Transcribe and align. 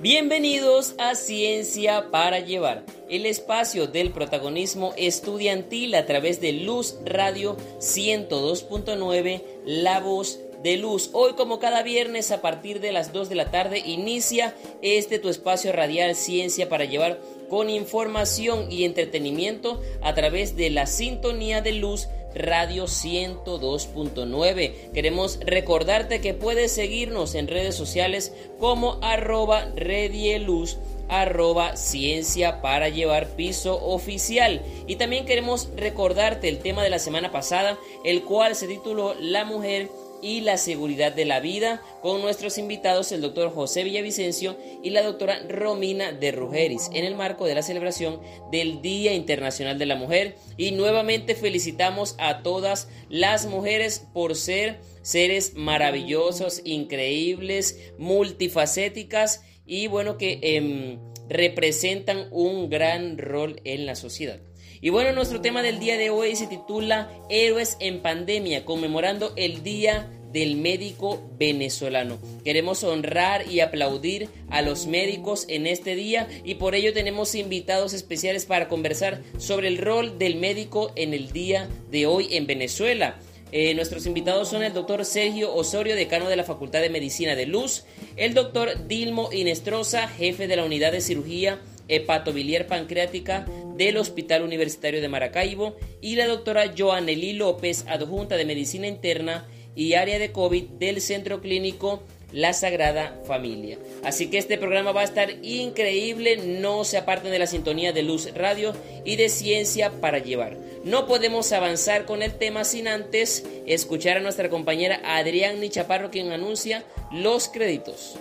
Bienvenidos 0.00 0.94
a 0.98 1.16
Ciencia 1.16 2.12
para 2.12 2.38
Llevar, 2.38 2.84
el 3.10 3.26
espacio 3.26 3.88
del 3.88 4.12
protagonismo 4.12 4.94
estudiantil 4.96 5.96
a 5.96 6.06
través 6.06 6.40
de 6.40 6.52
Luz 6.52 6.94
Radio 7.04 7.56
102.9, 7.80 9.42
La 9.66 9.98
Voz 9.98 10.38
de 10.62 10.76
Luz. 10.76 11.10
Hoy 11.14 11.32
como 11.32 11.58
cada 11.58 11.82
viernes 11.82 12.30
a 12.30 12.40
partir 12.40 12.78
de 12.78 12.92
las 12.92 13.12
2 13.12 13.28
de 13.28 13.34
la 13.34 13.50
tarde 13.50 13.80
inicia 13.80 14.54
este 14.82 15.18
tu 15.18 15.30
espacio 15.30 15.72
radial 15.72 16.14
Ciencia 16.14 16.68
para 16.68 16.84
Llevar 16.84 17.18
con 17.48 17.68
información 17.68 18.70
y 18.70 18.84
entretenimiento 18.84 19.82
a 20.00 20.14
través 20.14 20.54
de 20.54 20.70
la 20.70 20.86
sintonía 20.86 21.60
de 21.60 21.72
luz 21.72 22.06
Radio 22.34 22.84
102.9. 22.84 24.92
Queremos 24.92 25.40
recordarte 25.40 26.20
que 26.20 26.34
puedes 26.34 26.72
seguirnos 26.72 27.34
en 27.34 27.48
redes 27.48 27.74
sociales 27.74 28.34
como 28.58 28.98
arroba 29.02 29.66
redieluz 29.74 30.78
arroba 31.08 31.76
ciencia 31.76 32.60
para 32.60 32.88
llevar 32.88 33.28
piso 33.28 33.82
oficial. 33.82 34.62
Y 34.86 34.96
también 34.96 35.26
queremos 35.26 35.70
recordarte 35.76 36.48
el 36.48 36.58
tema 36.58 36.82
de 36.82 36.90
la 36.90 36.98
semana 36.98 37.32
pasada, 37.32 37.78
el 38.04 38.24
cual 38.24 38.54
se 38.54 38.68
tituló 38.68 39.14
La 39.18 39.44
mujer 39.44 39.88
y 40.22 40.40
la 40.40 40.56
seguridad 40.56 41.12
de 41.12 41.24
la 41.24 41.40
vida 41.40 41.82
con 42.02 42.20
nuestros 42.20 42.58
invitados 42.58 43.12
el 43.12 43.20
doctor 43.20 43.52
José 43.52 43.84
Villavicencio 43.84 44.56
y 44.82 44.90
la 44.90 45.02
doctora 45.02 45.40
Romina 45.48 46.12
de 46.12 46.32
Rugeris 46.32 46.90
en 46.92 47.04
el 47.04 47.14
marco 47.14 47.46
de 47.46 47.54
la 47.54 47.62
celebración 47.62 48.20
del 48.50 48.82
Día 48.82 49.14
Internacional 49.14 49.78
de 49.78 49.86
la 49.86 49.96
Mujer 49.96 50.36
y 50.56 50.72
nuevamente 50.72 51.34
felicitamos 51.34 52.14
a 52.18 52.42
todas 52.42 52.88
las 53.08 53.46
mujeres 53.46 54.06
por 54.12 54.34
ser 54.34 54.80
seres 55.02 55.54
maravillosos, 55.54 56.60
increíbles, 56.64 57.92
multifacéticas 57.98 59.42
y 59.66 59.86
bueno 59.86 60.18
que 60.18 60.38
em, 60.42 60.98
representan 61.28 62.28
un 62.30 62.70
gran 62.70 63.18
rol 63.18 63.60
en 63.64 63.86
la 63.86 63.94
sociedad. 63.94 64.40
Y 64.80 64.90
bueno, 64.90 65.12
nuestro 65.12 65.40
tema 65.40 65.62
del 65.62 65.80
día 65.80 65.96
de 65.96 66.10
hoy 66.10 66.36
se 66.36 66.46
titula 66.46 67.10
Héroes 67.28 67.76
en 67.80 68.00
Pandemia, 68.00 68.64
conmemorando 68.64 69.32
el 69.34 69.64
Día 69.64 70.08
del 70.32 70.54
Médico 70.54 71.20
Venezolano. 71.36 72.18
Queremos 72.44 72.84
honrar 72.84 73.50
y 73.50 73.58
aplaudir 73.58 74.28
a 74.50 74.62
los 74.62 74.86
médicos 74.86 75.46
en 75.48 75.66
este 75.66 75.96
día 75.96 76.28
y 76.44 76.56
por 76.56 76.76
ello 76.76 76.92
tenemos 76.92 77.34
invitados 77.34 77.92
especiales 77.92 78.44
para 78.44 78.68
conversar 78.68 79.20
sobre 79.38 79.66
el 79.66 79.78
rol 79.78 80.16
del 80.18 80.36
médico 80.36 80.92
en 80.94 81.12
el 81.12 81.32
día 81.32 81.68
de 81.90 82.06
hoy 82.06 82.28
en 82.36 82.46
Venezuela. 82.46 83.16
Eh, 83.50 83.74
nuestros 83.74 84.06
invitados 84.06 84.50
son 84.50 84.62
el 84.62 84.74
doctor 84.74 85.04
Sergio 85.04 85.52
Osorio, 85.54 85.96
decano 85.96 86.28
de 86.28 86.36
la 86.36 86.44
Facultad 86.44 86.82
de 86.82 86.90
Medicina 86.90 87.34
de 87.34 87.46
Luz, 87.46 87.84
el 88.16 88.34
doctor 88.34 88.86
Dilmo 88.86 89.30
Inestrosa, 89.32 90.06
jefe 90.06 90.46
de 90.46 90.56
la 90.56 90.64
Unidad 90.64 90.92
de 90.92 91.00
Cirugía 91.00 91.58
hepatobiliar 91.88 92.66
pancreática 92.66 93.46
del 93.76 93.96
Hospital 93.96 94.42
Universitario 94.42 95.00
de 95.00 95.08
Maracaibo 95.08 95.76
y 96.00 96.16
la 96.16 96.26
doctora 96.26 96.72
Joanely 96.76 97.32
López, 97.32 97.84
adjunta 97.88 98.36
de 98.36 98.44
Medicina 98.44 98.86
Interna 98.86 99.46
y 99.74 99.94
área 99.94 100.18
de 100.18 100.32
COVID 100.32 100.64
del 100.78 101.00
Centro 101.00 101.40
Clínico 101.40 102.02
La 102.32 102.52
Sagrada 102.52 103.20
Familia. 103.26 103.78
Así 104.02 104.28
que 104.28 104.38
este 104.38 104.58
programa 104.58 104.92
va 104.92 105.02
a 105.02 105.04
estar 105.04 105.30
increíble, 105.42 106.36
no 106.36 106.84
se 106.84 106.98
aparten 106.98 107.30
de 107.30 107.38
la 107.38 107.46
sintonía 107.46 107.92
de 107.92 108.02
Luz 108.02 108.34
Radio 108.34 108.74
y 109.04 109.16
de 109.16 109.28
Ciencia 109.28 109.92
para 110.00 110.18
Llevar. 110.18 110.56
No 110.84 111.06
podemos 111.06 111.52
avanzar 111.52 112.06
con 112.06 112.22
el 112.22 112.34
tema 112.34 112.64
sin 112.64 112.88
antes 112.88 113.44
escuchar 113.66 114.16
a 114.16 114.20
nuestra 114.20 114.48
compañera 114.48 115.00
Adrián 115.04 115.60
Nichaparro 115.60 116.10
quien 116.10 116.32
anuncia 116.32 116.84
los 117.12 117.48
créditos. 117.48 118.18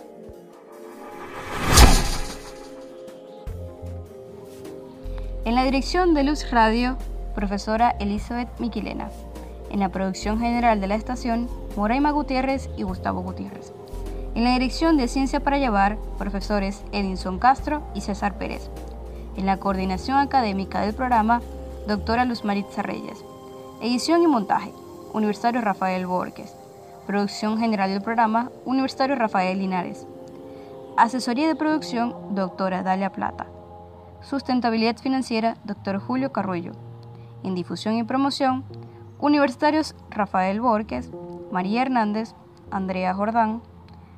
En 5.47 5.55
la 5.55 5.63
dirección 5.63 6.13
de 6.13 6.25
Luz 6.25 6.51
Radio, 6.51 6.97
profesora 7.33 7.95
Elizabeth 8.01 8.49
Miquilena. 8.59 9.09
En 9.71 9.79
la 9.79 9.87
producción 9.87 10.41
general 10.41 10.81
de 10.81 10.87
la 10.87 10.95
estación, 10.95 11.47
Moraima 11.77 12.11
Gutiérrez 12.11 12.69
y 12.75 12.83
Gustavo 12.83 13.21
Gutiérrez. 13.21 13.71
En 14.35 14.43
la 14.43 14.51
dirección 14.51 14.97
de 14.97 15.07
Ciencia 15.07 15.39
para 15.39 15.57
Llevar, 15.57 15.97
profesores 16.17 16.83
Edinson 16.91 17.39
Castro 17.39 17.81
y 17.95 18.01
César 18.01 18.37
Pérez. 18.37 18.69
En 19.37 19.45
la 19.45 19.55
coordinación 19.55 20.17
académica 20.17 20.81
del 20.81 20.93
programa, 20.93 21.41
doctora 21.87 22.25
Luz 22.25 22.43
Maritza 22.43 22.81
Reyes. 22.81 23.23
Edición 23.81 24.23
y 24.23 24.27
montaje, 24.27 24.73
Universitario 25.13 25.61
Rafael 25.61 26.07
Borges. 26.07 26.53
Producción 27.05 27.57
general 27.57 27.89
del 27.89 28.01
programa, 28.01 28.51
Universitario 28.65 29.15
Rafael 29.15 29.59
Linares. 29.59 30.05
Asesoría 30.97 31.47
de 31.47 31.55
producción, 31.55 32.35
doctora 32.35 32.83
Dalia 32.83 33.13
Plata. 33.13 33.47
Sustentabilidad 34.21 34.97
Financiera, 34.97 35.57
Dr. 35.63 35.99
Julio 35.99 36.31
Carruello. 36.31 36.71
En 37.43 37.55
difusión 37.55 37.97
y 37.97 38.03
promoción, 38.03 38.65
universitarios 39.19 39.95
Rafael 40.09 40.59
Borges, 40.59 41.11
María 41.51 41.83
Hernández, 41.83 42.33
Andrea 42.71 43.13
Jordán, 43.13 43.61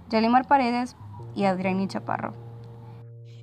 Yalimar 0.09 0.47
Paredes 0.47 0.95
y 1.35 1.43
Adrián 1.43 1.87
Chaparro. 1.87 2.33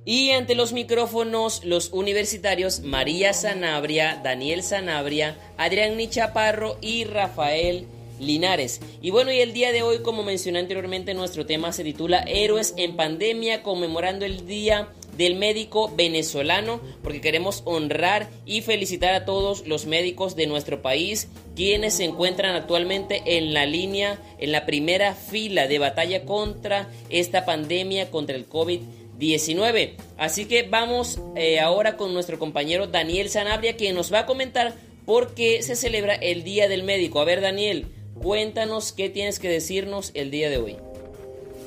Y 0.03 0.31
ante 0.31 0.55
los 0.55 0.71
micrófonos, 0.71 1.65
los 1.65 1.91
universitarios 1.91 2.79
María 2.79 3.33
Sanabria, 3.33 4.21
Daniel 4.23 4.63
Sanabria, 4.63 5.37
Adrián 5.57 5.97
Chaparro 6.09 6.77
y 6.81 7.03
Rafael 7.03 7.87
Linares. 8.19 8.79
Y 9.01 9.11
bueno, 9.11 9.31
y 9.31 9.39
el 9.39 9.53
día 9.53 9.71
de 9.71 9.83
hoy, 9.83 9.99
como 9.99 10.23
mencioné 10.23 10.59
anteriormente, 10.59 11.13
nuestro 11.13 11.45
tema 11.45 11.71
se 11.71 11.83
titula 11.83 12.19
Héroes 12.21 12.73
en 12.77 12.95
Pandemia, 12.95 13.63
conmemorando 13.63 14.25
el 14.25 14.47
Día 14.47 14.87
del 15.17 15.35
médico 15.35 15.91
venezolano, 15.95 16.79
porque 17.03 17.21
queremos 17.21 17.63
honrar 17.65 18.29
y 18.45 18.61
felicitar 18.61 19.13
a 19.13 19.25
todos 19.25 19.67
los 19.67 19.85
médicos 19.85 20.35
de 20.35 20.47
nuestro 20.47 20.81
país, 20.81 21.29
quienes 21.55 21.95
se 21.95 22.05
encuentran 22.05 22.55
actualmente 22.55 23.23
en 23.25 23.53
la 23.53 23.65
línea, 23.65 24.21
en 24.39 24.51
la 24.51 24.65
primera 24.65 25.15
fila 25.15 25.67
de 25.67 25.79
batalla 25.79 26.23
contra 26.23 26.89
esta 27.09 27.45
pandemia, 27.45 28.11
contra 28.11 28.35
el 28.35 28.47
COVID-19. 28.47 29.95
Así 30.17 30.45
que 30.45 30.63
vamos 30.63 31.19
eh, 31.35 31.59
ahora 31.59 31.97
con 31.97 32.13
nuestro 32.13 32.37
compañero 32.37 32.87
Daniel 32.87 33.29
Sanabria, 33.29 33.75
quien 33.75 33.95
nos 33.95 34.13
va 34.13 34.19
a 34.19 34.25
comentar 34.25 34.75
por 35.05 35.33
qué 35.33 35.63
se 35.63 35.75
celebra 35.75 36.13
el 36.13 36.43
Día 36.43 36.67
del 36.67 36.83
Médico. 36.83 37.19
A 37.19 37.25
ver, 37.25 37.41
Daniel, 37.41 37.87
cuéntanos 38.21 38.91
qué 38.91 39.09
tienes 39.09 39.39
que 39.39 39.49
decirnos 39.49 40.11
el 40.13 40.31
día 40.31 40.49
de 40.49 40.57
hoy. 40.57 40.77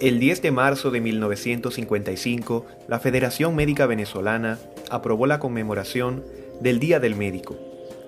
El 0.00 0.18
10 0.18 0.40
de 0.40 0.50
marzo 0.50 0.90
de 0.90 1.02
1955, 1.02 2.64
la 2.88 3.00
Federación 3.00 3.54
Médica 3.54 3.84
Venezolana 3.84 4.58
aprobó 4.88 5.26
la 5.26 5.38
conmemoración 5.38 6.24
del 6.58 6.80
Día 6.80 7.00
del 7.00 7.16
Médico, 7.16 7.58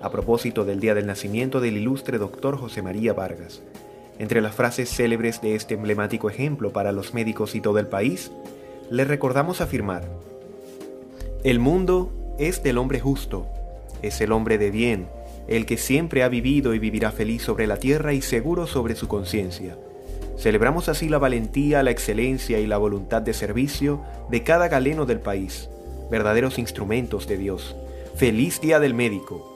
a 0.00 0.10
propósito 0.10 0.64
del 0.64 0.80
día 0.80 0.94
del 0.94 1.06
nacimiento 1.06 1.60
del 1.60 1.76
ilustre 1.76 2.16
doctor 2.16 2.56
José 2.56 2.80
María 2.80 3.12
Vargas. 3.12 3.60
Entre 4.18 4.40
las 4.40 4.54
frases 4.54 4.88
célebres 4.88 5.42
de 5.42 5.54
este 5.54 5.74
emblemático 5.74 6.30
ejemplo 6.30 6.72
para 6.72 6.92
los 6.92 7.12
médicos 7.12 7.54
y 7.54 7.60
todo 7.60 7.78
el 7.78 7.88
país, 7.88 8.32
le 8.88 9.04
recordamos 9.04 9.60
afirmar, 9.60 10.08
El 11.44 11.58
mundo 11.58 12.10
es 12.38 12.62
del 12.62 12.78
hombre 12.78 13.00
justo, 13.00 13.48
es 14.00 14.18
el 14.22 14.32
hombre 14.32 14.56
de 14.56 14.70
bien, 14.70 15.08
el 15.46 15.66
que 15.66 15.76
siempre 15.76 16.22
ha 16.22 16.30
vivido 16.30 16.72
y 16.72 16.78
vivirá 16.78 17.12
feliz 17.12 17.42
sobre 17.42 17.66
la 17.66 17.76
tierra 17.76 18.14
y 18.14 18.22
seguro 18.22 18.66
sobre 18.66 18.94
su 18.94 19.08
conciencia 19.08 19.76
Celebramos 20.42 20.88
así 20.88 21.08
la 21.08 21.18
valentía, 21.18 21.84
la 21.84 21.92
excelencia 21.92 22.58
y 22.58 22.66
la 22.66 22.76
voluntad 22.76 23.22
de 23.22 23.32
servicio 23.32 24.02
de 24.28 24.42
cada 24.42 24.66
galeno 24.66 25.06
del 25.06 25.20
país, 25.20 25.70
verdaderos 26.10 26.58
instrumentos 26.58 27.28
de 27.28 27.36
Dios. 27.36 27.76
Feliz 28.16 28.60
Día 28.60 28.80
del 28.80 28.92
Médico. 28.92 29.51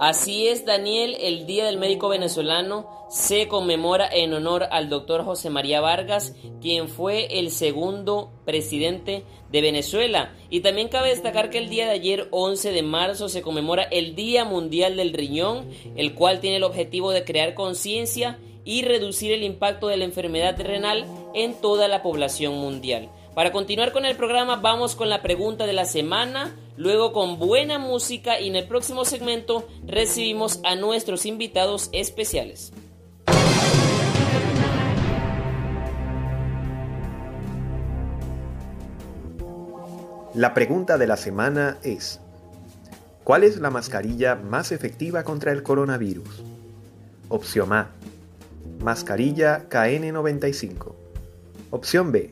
Así 0.00 0.48
es, 0.48 0.64
Daniel, 0.64 1.14
el 1.20 1.44
Día 1.44 1.66
del 1.66 1.76
Médico 1.76 2.08
Venezolano 2.08 2.88
se 3.10 3.48
conmemora 3.48 4.08
en 4.10 4.32
honor 4.32 4.66
al 4.70 4.88
doctor 4.88 5.26
José 5.26 5.50
María 5.50 5.82
Vargas, 5.82 6.34
quien 6.62 6.88
fue 6.88 7.38
el 7.38 7.50
segundo 7.50 8.30
presidente 8.46 9.24
de 9.52 9.60
Venezuela. 9.60 10.32
Y 10.48 10.60
también 10.60 10.88
cabe 10.88 11.10
destacar 11.10 11.50
que 11.50 11.58
el 11.58 11.68
día 11.68 11.84
de 11.84 11.90
ayer, 11.90 12.28
11 12.30 12.72
de 12.72 12.82
marzo, 12.82 13.28
se 13.28 13.42
conmemora 13.42 13.82
el 13.82 14.14
Día 14.14 14.46
Mundial 14.46 14.96
del 14.96 15.12
Riñón, 15.12 15.68
el 15.96 16.14
cual 16.14 16.40
tiene 16.40 16.56
el 16.56 16.64
objetivo 16.64 17.10
de 17.10 17.24
crear 17.24 17.52
conciencia 17.52 18.38
y 18.64 18.80
reducir 18.80 19.32
el 19.32 19.42
impacto 19.42 19.88
de 19.88 19.98
la 19.98 20.06
enfermedad 20.06 20.58
renal 20.58 21.04
en 21.34 21.60
toda 21.60 21.88
la 21.88 22.02
población 22.02 22.54
mundial. 22.54 23.10
Para 23.34 23.52
continuar 23.52 23.92
con 23.92 24.04
el 24.06 24.16
programa 24.16 24.56
vamos 24.56 24.96
con 24.96 25.08
la 25.08 25.22
pregunta 25.22 25.66
de 25.66 25.72
la 25.72 25.84
semana, 25.84 26.56
luego 26.80 27.12
con 27.12 27.38
buena 27.38 27.78
música 27.78 28.40
y 28.40 28.48
en 28.48 28.56
el 28.56 28.66
próximo 28.66 29.04
segmento 29.04 29.68
recibimos 29.86 30.60
a 30.64 30.76
nuestros 30.76 31.26
invitados 31.26 31.90
especiales. 31.92 32.72
La 40.32 40.54
pregunta 40.54 40.96
de 40.96 41.06
la 41.06 41.18
semana 41.18 41.76
es, 41.82 42.18
¿cuál 43.24 43.44
es 43.44 43.58
la 43.58 43.68
mascarilla 43.68 44.36
más 44.36 44.72
efectiva 44.72 45.22
contra 45.22 45.52
el 45.52 45.62
coronavirus? 45.62 46.42
Opción 47.28 47.74
A, 47.74 47.90
mascarilla 48.82 49.68
KN95. 49.68 50.94
Opción 51.72 52.10
B, 52.10 52.30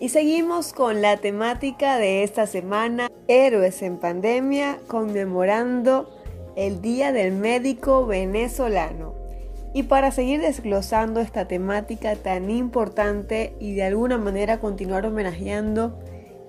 Y 0.00 0.08
seguimos 0.08 0.72
con 0.72 1.02
la 1.02 1.18
temática 1.18 1.98
de 1.98 2.24
esta 2.24 2.48
semana, 2.48 3.08
Héroes 3.28 3.82
en 3.82 3.98
Pandemia, 3.98 4.78
conmemorando 4.88 6.10
el 6.56 6.80
Día 6.80 7.12
del 7.12 7.32
Médico 7.32 8.06
Venezolano. 8.06 9.14
Y 9.74 9.84
para 9.84 10.10
seguir 10.10 10.40
desglosando 10.40 11.20
esta 11.20 11.48
temática 11.48 12.16
tan 12.16 12.50
importante 12.50 13.54
y 13.58 13.74
de 13.74 13.84
alguna 13.84 14.18
manera 14.18 14.60
continuar 14.60 15.06
homenajeando 15.06 15.98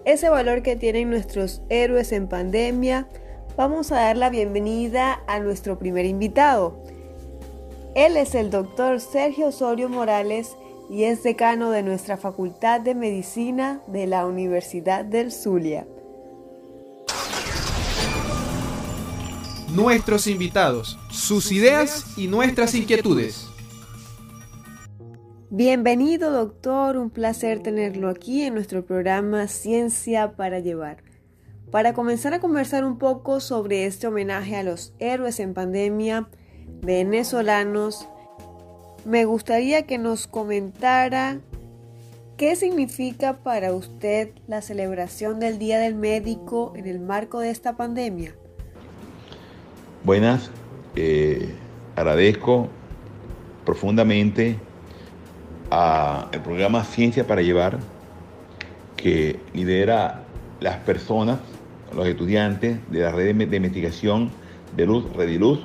ese 0.05 0.27
valor 0.29 0.61
que 0.61 0.75
tienen 0.75 1.09
nuestros 1.09 1.61
héroes 1.69 2.11
en 2.11 2.27
pandemia, 2.27 3.07
vamos 3.55 3.91
a 3.91 4.01
dar 4.01 4.17
la 4.17 4.29
bienvenida 4.29 5.21
a 5.27 5.39
nuestro 5.39 5.79
primer 5.79 6.05
invitado. 6.05 6.83
Él 7.95 8.17
es 8.17 8.35
el 8.35 8.49
doctor 8.49 8.99
Sergio 8.99 9.47
Osorio 9.47 9.87
Morales, 9.87 10.57
y 10.89 11.05
es 11.05 11.23
decano 11.23 11.71
de 11.71 11.83
nuestra 11.83 12.17
Facultad 12.17 12.81
de 12.81 12.95
Medicina 12.95 13.81
de 13.87 14.07
la 14.07 14.25
Universidad 14.25 15.05
del 15.05 15.31
Zulia. 15.31 15.87
Nuestros 19.73 20.27
invitados, 20.27 20.99
sus 21.09 21.51
ideas 21.51 22.15
y 22.15 22.27
nuestras 22.27 22.75
inquietudes. 22.75 23.47
Bienvenido 25.49 26.29
doctor, 26.29 26.95
un 26.95 27.09
placer 27.09 27.63
tenerlo 27.63 28.09
aquí 28.09 28.43
en 28.43 28.53
nuestro 28.53 28.85
programa 28.85 29.47
Ciencia 29.47 30.33
para 30.35 30.59
Llevar. 30.59 30.97
Para 31.71 31.95
comenzar 31.95 32.35
a 32.35 32.39
conversar 32.39 32.85
un 32.85 32.99
poco 32.99 33.39
sobre 33.39 33.87
este 33.87 34.05
homenaje 34.05 34.55
a 34.57 34.61
los 34.61 34.93
héroes 34.99 35.39
en 35.39 35.55
pandemia 35.55 36.29
venezolanos, 36.83 38.07
me 39.05 39.25
gustaría 39.25 39.87
que 39.87 39.97
nos 39.97 40.27
comentara 40.27 41.41
qué 42.37 42.55
significa 42.55 43.41
para 43.41 43.73
usted 43.73 44.33
la 44.45 44.61
celebración 44.61 45.39
del 45.39 45.57
Día 45.57 45.79
del 45.79 45.95
Médico 45.95 46.73
en 46.75 46.85
el 46.85 46.99
marco 46.99 47.39
de 47.39 47.49
esta 47.49 47.75
pandemia. 47.75 48.35
Buenas, 50.05 50.51
eh, 50.97 51.55
agradezco 51.95 52.67
profundamente 53.63 54.57
al 55.69 56.41
programa 56.43 56.83
Ciencia 56.83 57.25
para 57.25 57.41
Llevar 57.41 57.79
que 58.97 59.39
lidera 59.53 60.23
las 60.59 60.75
personas, 60.79 61.39
los 61.95 62.05
estudiantes 62.05 62.79
de 62.91 62.99
la 62.99 63.13
red 63.13 63.33
de 63.33 63.55
investigación 63.55 64.29
de 64.75 64.85
Luz, 64.85 65.05
Rediluz, 65.15 65.59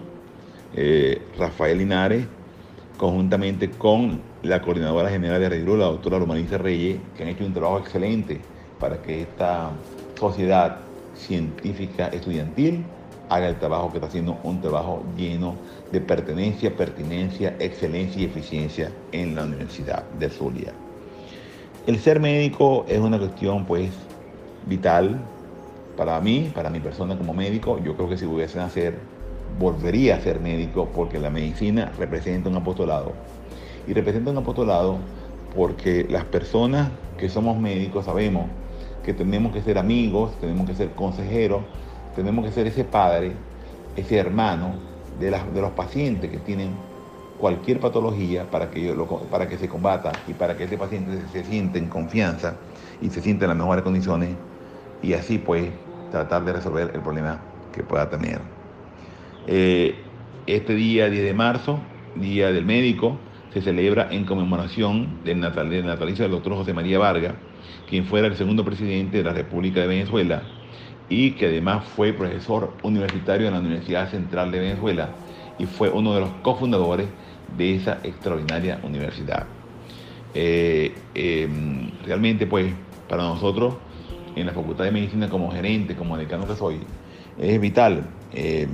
eh, 0.77 1.21
Rafael 1.37 1.79
Linares, 1.79 2.25
conjuntamente 2.97 3.71
con 3.71 4.21
la 4.45 4.63
coordinadora 4.63 5.11
general 5.11 5.41
de 5.41 5.49
Rediluz, 5.49 5.81
la 5.81 5.87
doctora 5.87 6.21
Romanisa 6.21 6.59
Reyes, 6.59 6.99
que 7.17 7.25
han 7.25 7.31
hecho 7.31 7.45
un 7.45 7.55
trabajo 7.55 7.81
excelente 7.81 8.41
para 8.79 9.03
que 9.03 9.23
esta 9.23 9.73
sociedad 10.17 10.77
científica 11.17 12.07
estudiantil 12.07 12.85
haga 13.29 13.49
el 13.49 13.59
trabajo 13.59 13.91
que 13.91 13.99
está 13.99 14.09
haciendo, 14.09 14.39
un 14.43 14.61
trabajo 14.61 15.03
lleno 15.17 15.55
de 15.93 16.01
pertenencia, 16.01 16.75
pertinencia, 16.75 17.57
excelencia 17.59 18.23
y 18.23 18.25
eficiencia 18.25 18.91
en 19.13 19.35
la 19.35 19.45
Universidad 19.45 20.05
de 20.19 20.31
Zulia. 20.31 20.73
El 21.87 21.99
ser 21.99 22.21
médico 22.21 22.85
es 22.89 22.99
una 22.99 23.19
cuestión 23.19 23.65
pues 23.65 23.91
vital 24.67 25.19
para 25.97 26.21
mí, 26.21 26.51
para 26.55 26.71
mi 26.71 26.81
persona 26.81 27.17
como 27.17 27.33
médico. 27.35 27.81
Yo 27.83 27.97
creo 27.97 28.09
que 28.09 28.17
si 28.17 28.27
hubiese 28.27 28.59
nacer 28.59 28.99
volvería 29.59 30.17
a 30.17 30.21
ser 30.21 30.41
médico 30.41 30.89
porque 30.95 31.19
la 31.19 31.31
medicina 31.31 31.93
representa 31.99 32.49
un 32.49 32.57
apostolado. 32.57 33.13
Y 33.87 33.95
representa 33.95 34.31
un 34.31 34.39
apostolado 34.39 34.99
porque 35.57 36.07
las 36.09 36.25
personas 36.25 36.91
que 37.17 37.29
somos 37.29 37.59
médicos 37.59 38.05
sabemos 38.05 38.45
que 39.03 39.15
tenemos 39.15 39.53
que 39.53 39.63
ser 39.63 39.79
amigos, 39.79 40.33
tenemos 40.41 40.69
que 40.69 40.75
ser 40.75 40.91
consejeros, 40.91 41.63
tenemos 42.19 42.45
que 42.45 42.51
ser 42.51 42.67
ese 42.67 42.83
padre, 42.83 43.33
ese 43.95 44.17
hermano 44.17 44.75
de, 45.21 45.31
los 45.31 45.71
pacientes 45.71 46.29
que 46.29 46.39
tienen 46.39 46.71
cualquier 47.39 47.79
patología 47.79 48.51
para 48.51 48.71
que, 48.71 48.93
para 49.31 49.49
que 49.49 49.57
se 49.57 49.69
combata 49.69 50.11
y 50.27 50.33
para 50.33 50.57
que 50.57 50.65
ese 50.65 50.77
paciente 50.77 51.13
se, 51.21 51.29
se 51.29 51.45
sienta 51.49 51.79
en 51.79 51.87
confianza 51.89 52.57
y 53.01 53.09
se 53.11 53.21
sienta 53.21 53.45
en 53.45 53.51
las 53.51 53.59
mejores 53.59 53.85
condiciones 53.85 54.31
y 55.01 55.13
así 55.13 55.39
pues 55.39 55.71
tratar 56.11 56.45
de 56.45 56.55
resolver 56.55 56.91
el 56.93 57.01
problema 57.03 57.41
que 57.73 57.85
pueda 57.85 58.11
tener. 58.11 58.41
Eh, 59.47 59.95
este 60.49 60.75
día 60.75 61.09
10 61.09 61.23
de 61.23 61.35
marzo, 61.35 61.79
Día 62.17 62.51
del 62.51 62.65
Médico, 62.65 63.17
se 63.53 63.63
celebra 63.63 64.09
en 64.11 64.25
conmemoración 64.25 65.23
del, 65.25 65.39
natalicio 65.39 66.25
del 66.25 66.33
doctor 66.33 66.55
José 66.55 66.75
María 66.75 66.99
Vargas, 66.99 67.35
quien 67.89 68.07
fuera 68.07 68.27
el 68.27 68.35
segundo 68.35 68.65
presidente 68.65 69.19
de 69.19 69.25
la 69.25 69.33
República 69.33 69.81
de 69.81 69.87
Venezuela 69.87 70.43
y 71.09 71.33
que 71.33 71.47
además 71.47 71.85
fue 71.97 72.13
profesor 72.13 72.73
universitario 72.83 73.47
en 73.49 73.55
la 73.55 73.61
Universidad 73.61 74.11
Central 74.11 74.51
de 74.51 74.61
Venezuela 74.61 75.11
y 75.59 75.67
fue 75.67 75.91
uno 75.91 76.15
de 76.15 76.21
los 76.21 76.31
cofundadores 76.43 77.09
de 77.57 77.77
esa 77.77 77.99
extraordinaria 78.05 78.79
universidad. 78.83 79.47
Eh, 80.35 80.95
em, 81.15 81.91
realmente, 82.05 82.47
pues, 82.47 82.73
para 83.09 83.23
nosotros, 83.23 83.75
en 84.37 84.47
la 84.47 84.53
Facultad 84.53 84.85
de 84.85 84.93
Medicina, 84.93 85.29
como 85.29 85.51
gerente, 85.51 85.97
como 85.97 86.17
decano 86.17 86.47
que 86.47 86.55
soy, 86.55 86.81
es 87.39 87.61
vital 87.61 88.05
em, 88.33 88.69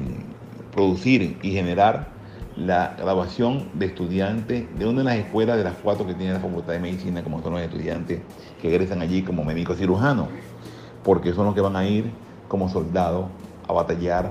producir 0.72 1.38
y 1.42 1.52
generar 1.52 2.08
la 2.56 2.94
graduación 2.98 3.68
de 3.74 3.86
estudiantes 3.86 4.66
de 4.78 4.86
una 4.86 4.98
de 4.98 5.04
las 5.04 5.16
escuelas 5.16 5.56
de 5.56 5.64
las 5.64 5.74
cuatro 5.76 6.06
que 6.06 6.14
tiene 6.14 6.34
la 6.34 6.40
Facultad 6.40 6.72
de 6.72 6.80
Medicina, 6.80 7.22
como 7.22 7.42
son 7.42 7.54
los 7.54 7.62
estudiantes 7.62 8.20
que 8.60 8.68
egresan 8.68 9.00
allí 9.00 9.22
como 9.22 9.44
médicos 9.44 9.78
cirujanos, 9.78 10.28
porque 11.02 11.32
son 11.32 11.46
los 11.46 11.54
que 11.54 11.60
van 11.60 11.76
a 11.76 11.86
ir 11.86 12.23
como 12.48 12.68
soldados 12.68 13.26
a 13.66 13.72
batallar 13.72 14.30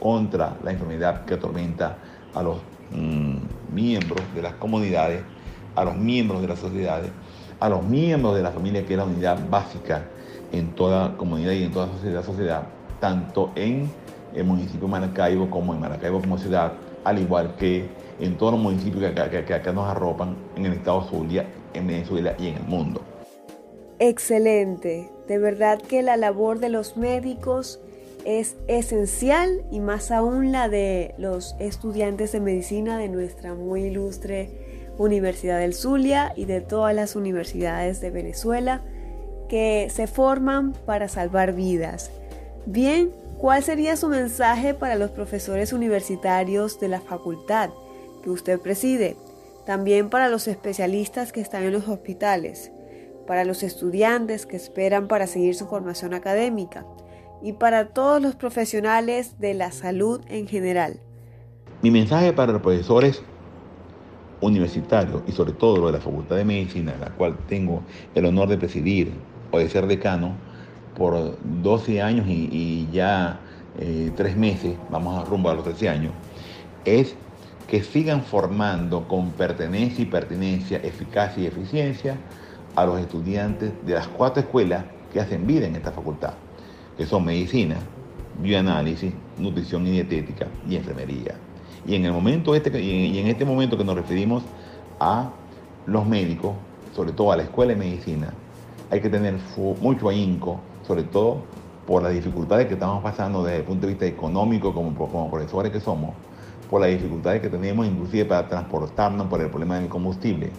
contra 0.00 0.56
la 0.62 0.72
enfermedad 0.72 1.24
que 1.24 1.34
atormenta 1.34 1.96
a 2.34 2.42
los 2.42 2.58
mm, 2.90 3.36
miembros 3.72 4.22
de 4.34 4.42
las 4.42 4.54
comunidades, 4.54 5.22
a 5.74 5.84
los 5.84 5.96
miembros 5.96 6.42
de 6.42 6.48
las 6.48 6.58
sociedades, 6.58 7.10
a 7.60 7.68
los 7.68 7.82
miembros 7.84 8.36
de 8.36 8.42
la 8.42 8.50
familia, 8.50 8.84
que 8.84 8.94
es 8.94 8.98
la 8.98 9.04
unidad 9.04 9.38
básica 9.48 10.04
en 10.52 10.72
toda 10.74 11.16
comunidad 11.16 11.52
y 11.52 11.64
en 11.64 11.72
toda 11.72 11.88
sociedad, 11.88 12.24
sociedad 12.24 12.62
tanto 13.00 13.50
en 13.54 13.90
el 14.34 14.44
municipio 14.44 14.86
de 14.86 14.88
Maracaibo 14.88 15.50
como 15.50 15.74
en 15.74 15.80
Maracaibo 15.80 16.20
como 16.20 16.38
ciudad, 16.38 16.72
al 17.04 17.18
igual 17.18 17.54
que 17.56 17.88
en 18.20 18.36
todos 18.36 18.52
los 18.52 18.60
municipios 18.60 19.12
que 19.12 19.54
acá, 19.54 19.72
nos 19.72 19.88
arropan 19.88 20.36
en 20.56 20.66
el 20.66 20.72
estado 20.74 21.02
Zulia, 21.04 21.46
en 21.74 21.86
Venezuela 21.86 22.34
y 22.38 22.48
en 22.48 22.56
el 22.56 22.64
mundo. 22.64 23.00
Excelente, 23.98 25.10
de 25.28 25.38
verdad 25.38 25.80
que 25.80 26.02
la 26.02 26.16
labor 26.16 26.58
de 26.58 26.68
los 26.68 26.96
médicos 26.96 27.80
es 28.24 28.56
esencial 28.66 29.64
y 29.70 29.80
más 29.80 30.10
aún 30.10 30.52
la 30.52 30.68
de 30.68 31.14
los 31.18 31.54
estudiantes 31.58 32.32
de 32.32 32.40
medicina 32.40 32.98
de 32.98 33.08
nuestra 33.08 33.54
muy 33.54 33.84
ilustre 33.84 34.50
Universidad 34.98 35.58
del 35.58 35.74
Zulia 35.74 36.32
y 36.36 36.46
de 36.46 36.60
todas 36.60 36.94
las 36.94 37.16
universidades 37.16 38.00
de 38.00 38.10
Venezuela 38.10 38.80
que 39.48 39.88
se 39.90 40.06
forman 40.06 40.72
para 40.72 41.08
salvar 41.08 41.52
vidas. 41.52 42.10
Bien, 42.64 43.12
¿Cuál 43.38 43.62
sería 43.62 43.96
su 43.96 44.08
mensaje 44.08 44.72
para 44.72 44.94
los 44.94 45.10
profesores 45.10 45.74
universitarios 45.74 46.80
de 46.80 46.88
la 46.88 47.02
facultad 47.02 47.68
que 48.22 48.30
usted 48.30 48.58
preside? 48.58 49.16
También 49.66 50.08
para 50.08 50.30
los 50.30 50.48
especialistas 50.48 51.32
que 51.32 51.42
están 51.42 51.64
en 51.64 51.72
los 51.72 51.86
hospitales. 51.86 52.70
Para 53.26 53.44
los 53.44 53.62
estudiantes 53.62 54.46
que 54.46 54.56
esperan 54.56 55.08
para 55.08 55.26
seguir 55.26 55.54
su 55.54 55.66
formación 55.66 56.14
académica 56.14 56.86
y 57.42 57.52
para 57.52 57.88
todos 57.88 58.22
los 58.22 58.34
profesionales 58.34 59.38
de 59.38 59.54
la 59.54 59.72
salud 59.72 60.20
en 60.28 60.46
general. 60.46 61.00
Mi 61.82 61.90
mensaje 61.90 62.32
para 62.32 62.52
los 62.52 62.62
profesores 62.62 63.22
universitarios 64.40 65.22
y 65.26 65.32
sobre 65.32 65.52
todo 65.52 65.76
los 65.76 65.86
de 65.92 65.98
la 65.98 66.04
Facultad 66.04 66.36
de 66.36 66.44
Medicina, 66.44 66.94
la 67.00 67.10
cual 67.10 67.36
tengo 67.48 67.82
el 68.14 68.26
honor 68.26 68.48
de 68.48 68.58
presidir 68.58 69.12
o 69.50 69.58
de 69.58 69.68
ser 69.68 69.86
decano 69.86 70.34
por 70.96 71.36
12 71.62 72.00
años 72.00 72.26
y, 72.28 72.88
ya 72.92 73.40
eh, 73.78 74.10
meses, 74.36 74.76
vamos 74.90 75.20
a 75.20 75.28
rumbo 75.28 75.50
a 75.50 75.54
los 75.54 75.64
13 75.64 75.88
años, 75.88 76.12
es 76.84 77.14
que 77.68 77.82
sigan 77.82 78.22
formando 78.22 79.06
con 79.08 79.30
pertenencia 79.32 80.02
y 80.02 80.06
pertinencia, 80.06 80.78
eficacia 80.78 81.42
y 81.42 81.46
eficiencia 81.46 82.16
a 82.76 82.84
los 82.84 83.00
estudiantes 83.00 83.72
de 83.84 83.94
las 83.94 84.06
cuatro 84.06 84.42
escuelas 84.42 84.84
que 85.12 85.20
hacen 85.20 85.46
vida 85.46 85.66
en 85.66 85.74
esta 85.76 85.90
facultad, 85.90 86.34
que 86.96 87.06
son 87.06 87.24
medicina, 87.24 87.76
bioanálisis, 88.40 89.12
nutrición 89.38 89.86
y 89.86 89.92
dietética 89.92 90.46
y 90.68 90.76
enfermería. 90.76 91.34
Y 91.86 91.94
en, 91.94 92.04
el 92.04 92.12
momento 92.12 92.54
este, 92.54 92.80
y 92.80 93.18
en 93.18 93.26
este 93.28 93.44
momento 93.44 93.78
que 93.78 93.84
nos 93.84 93.96
referimos 93.96 94.42
a 95.00 95.30
los 95.86 96.06
médicos, 96.06 96.52
sobre 96.94 97.12
todo 97.12 97.32
a 97.32 97.36
la 97.36 97.44
escuela 97.44 97.72
de 97.72 97.78
medicina, 97.78 98.32
hay 98.90 99.00
que 99.00 99.08
tener 99.08 99.34
mucho 99.80 100.08
ahínco, 100.08 100.60
sobre 100.86 101.02
todo 101.02 101.42
por 101.86 102.02
las 102.02 102.12
dificultades 102.12 102.66
que 102.66 102.74
estamos 102.74 103.02
pasando 103.02 103.44
desde 103.44 103.58
el 103.58 103.64
punto 103.64 103.86
de 103.86 103.92
vista 103.92 104.06
económico 104.06 104.74
como, 104.74 104.94
como 104.94 105.30
profesores 105.30 105.72
que 105.72 105.80
somos, 105.80 106.14
por 106.68 106.80
las 106.80 106.90
dificultades 106.90 107.40
que 107.40 107.48
tenemos 107.48 107.86
inclusive 107.86 108.24
para 108.24 108.48
transportarnos 108.48 109.28
por 109.28 109.40
el 109.40 109.48
problema 109.48 109.78
del 109.78 109.88
combustible, 109.88 110.50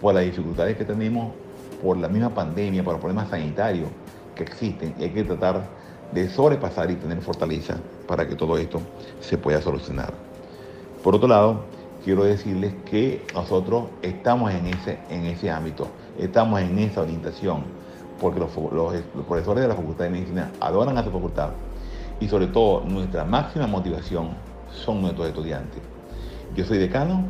por 0.00 0.14
las 0.14 0.24
dificultades 0.24 0.76
que 0.76 0.84
tenemos 0.84 1.32
por 1.82 1.96
la 1.96 2.08
misma 2.08 2.30
pandemia, 2.30 2.84
por 2.84 2.98
problemas 2.98 3.28
sanitarios 3.28 3.88
que 4.34 4.42
existen 4.42 4.94
y 4.98 5.04
hay 5.04 5.10
que 5.10 5.24
tratar 5.24 5.62
de 6.12 6.28
sobrepasar 6.28 6.90
y 6.90 6.96
tener 6.96 7.20
fortaleza 7.20 7.76
para 8.06 8.26
que 8.26 8.34
todo 8.34 8.58
esto 8.58 8.80
se 9.20 9.38
pueda 9.38 9.60
solucionar. 9.62 10.12
Por 11.02 11.14
otro 11.14 11.28
lado, 11.28 11.64
quiero 12.04 12.24
decirles 12.24 12.74
que 12.84 13.24
nosotros 13.34 13.84
estamos 14.02 14.52
en 14.52 14.66
ese, 14.66 14.98
en 15.08 15.26
ese 15.26 15.50
ámbito, 15.50 15.88
estamos 16.18 16.60
en 16.60 16.78
esa 16.78 17.02
orientación, 17.02 17.64
porque 18.20 18.40
los 18.40 18.50
profesores 19.26 19.62
de 19.62 19.68
la 19.68 19.74
Facultad 19.74 20.04
de 20.04 20.10
Medicina 20.10 20.50
adoran 20.60 20.98
a 20.98 21.04
su 21.04 21.10
facultad 21.10 21.50
y 22.20 22.28
sobre 22.28 22.48
todo 22.48 22.82
nuestra 22.84 23.24
máxima 23.24 23.66
motivación 23.66 24.30
son 24.84 25.00
nuestros 25.00 25.28
estudiantes. 25.28 25.80
Yo 26.54 26.64
soy 26.64 26.78
decano 26.78 27.24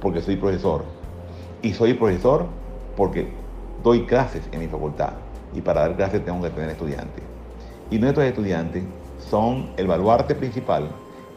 porque 0.00 0.20
soy 0.22 0.36
profesor 0.36 0.84
y 1.62 1.72
soy 1.72 1.94
profesor 1.94 2.46
porque 2.96 3.32
doy 3.82 4.04
clases 4.06 4.42
en 4.52 4.60
mi 4.60 4.68
facultad 4.68 5.12
y 5.54 5.60
para 5.60 5.82
dar 5.82 5.96
clases 5.96 6.24
tengo 6.24 6.42
que 6.42 6.50
tener 6.50 6.70
estudiantes. 6.70 7.22
Y 7.90 7.98
nuestros 7.98 8.26
estudiantes 8.26 8.84
son 9.30 9.70
el 9.76 9.86
baluarte 9.86 10.34
principal 10.34 10.88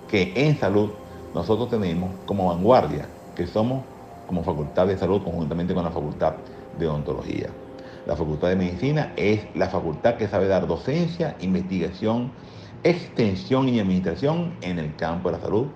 que 0.08 0.34
en 0.36 0.58
salud 0.58 0.90
nosotros 1.34 1.70
tenemos 1.70 2.12
como 2.26 2.48
vanguardia, 2.48 3.08
que 3.36 3.46
somos 3.46 3.84
como 4.28 4.44
Facultad 4.44 4.88
de 4.88 4.98
Salud 4.98 5.24
conjuntamente 5.24 5.74
con 5.74 5.84
la 5.84 5.92
Facultad 5.92 6.34
de 6.78 6.88
Odontología. 6.88 7.50
La 8.06 8.16
Facultad 8.16 8.50
de 8.50 8.56
Medicina 8.56 9.14
es 9.16 9.42
la 9.56 9.70
facultad 9.70 10.16
que 10.16 10.28
sabe 10.28 10.48
dar 10.48 10.66
docencia, 10.68 11.36
investigación, 11.42 12.32
extensión 12.84 13.70
y 13.70 13.80
administración 13.80 14.54
en 14.62 14.80
el 14.80 14.96
campo 14.96 15.30
de 15.30 15.38
la 15.38 15.44
salud, 15.44 15.68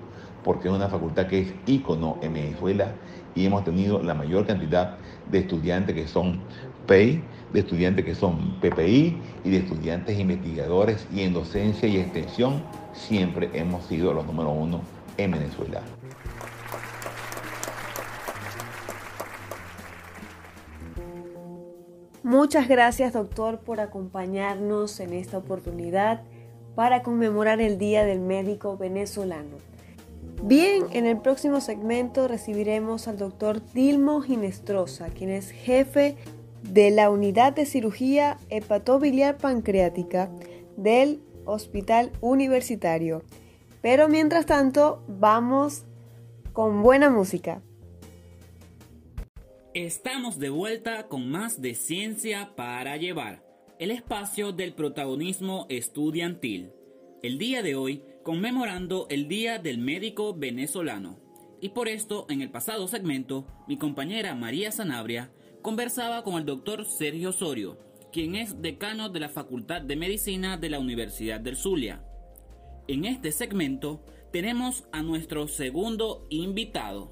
porque 0.43 0.67
es 0.67 0.73
una 0.73 0.87
facultad 0.87 1.27
que 1.27 1.41
es 1.41 1.53
ícono 1.65 2.17
en 2.21 2.33
Venezuela 2.33 2.93
y 3.35 3.45
hemos 3.45 3.63
tenido 3.63 4.01
la 4.01 4.13
mayor 4.13 4.45
cantidad 4.45 4.97
de 5.29 5.39
estudiantes 5.39 5.95
que 5.95 6.07
son 6.07 6.41
PEI, 6.87 7.23
de 7.53 7.59
estudiantes 7.59 8.03
que 8.05 8.15
son 8.15 8.59
PPI 8.59 9.17
y 9.43 9.49
de 9.49 9.57
estudiantes 9.57 10.19
investigadores 10.19 11.07
y 11.13 11.21
en 11.21 11.33
docencia 11.33 11.87
y 11.87 11.97
extensión 11.97 12.63
siempre 12.93 13.49
hemos 13.53 13.85
sido 13.85 14.13
los 14.13 14.25
número 14.25 14.49
uno 14.49 14.81
en 15.17 15.31
Venezuela. 15.31 15.81
Muchas 22.23 22.67
gracias 22.67 23.13
doctor 23.13 23.59
por 23.59 23.79
acompañarnos 23.79 24.99
en 24.99 25.13
esta 25.13 25.37
oportunidad 25.37 26.23
para 26.73 27.03
conmemorar 27.03 27.61
el 27.61 27.77
Día 27.77 28.05
del 28.05 28.19
Médico 28.19 28.77
Venezolano. 28.77 29.72
Bien, 30.43 30.83
en 30.91 31.05
el 31.05 31.19
próximo 31.21 31.61
segmento 31.61 32.27
recibiremos 32.27 33.07
al 33.07 33.17
doctor 33.17 33.61
Dilmo 33.73 34.21
Ginestrosa, 34.21 35.07
quien 35.07 35.29
es 35.29 35.51
jefe 35.51 36.17
de 36.63 36.91
la 36.91 37.09
Unidad 37.09 37.53
de 37.53 37.65
Cirugía 37.65 38.37
Hepatobiliar 38.49 39.37
Pancreática 39.37 40.29
del 40.75 41.21
Hospital 41.45 42.11
Universitario. 42.21 43.23
Pero 43.81 44.09
mientras 44.09 44.45
tanto, 44.45 45.03
vamos 45.07 45.85
con 46.53 46.83
buena 46.83 47.09
música. 47.09 47.61
Estamos 49.73 50.39
de 50.39 50.49
vuelta 50.49 51.07
con 51.07 51.29
más 51.29 51.61
de 51.61 51.73
Ciencia 51.73 52.53
para 52.55 52.95
Llevar, 52.97 53.43
el 53.79 53.91
espacio 53.91 54.51
del 54.51 54.73
protagonismo 54.73 55.65
estudiantil. 55.69 56.71
El 57.23 57.37
día 57.37 57.63
de 57.63 57.75
hoy 57.75 58.03
conmemorando 58.23 59.05
el 59.09 59.27
Día 59.27 59.59
del 59.59 59.77
Médico 59.77 60.33
Venezolano. 60.33 61.19
Y 61.59 61.69
por 61.69 61.89
esto, 61.89 62.25
en 62.29 62.41
el 62.41 62.49
pasado 62.49 62.87
segmento, 62.87 63.45
mi 63.67 63.77
compañera 63.77 64.33
María 64.33 64.71
Sanabria 64.71 65.31
conversaba 65.61 66.23
con 66.23 66.35
el 66.35 66.45
doctor 66.45 66.85
Sergio 66.85 67.29
Osorio, 67.29 67.77
quien 68.11 68.35
es 68.35 68.61
decano 68.61 69.09
de 69.09 69.19
la 69.19 69.29
Facultad 69.29 69.81
de 69.81 69.95
Medicina 69.95 70.57
de 70.57 70.69
la 70.69 70.79
Universidad 70.79 71.39
del 71.41 71.57
Zulia. 71.57 72.03
En 72.87 73.05
este 73.05 73.31
segmento 73.31 74.03
tenemos 74.31 74.85
a 74.91 75.01
nuestro 75.01 75.47
segundo 75.47 76.25
invitado. 76.29 77.11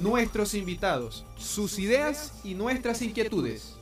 Nuestros 0.00 0.54
invitados, 0.54 1.24
sus 1.36 1.78
ideas 1.78 2.40
y 2.44 2.54
nuestras 2.54 3.00
inquietudes. 3.02 3.78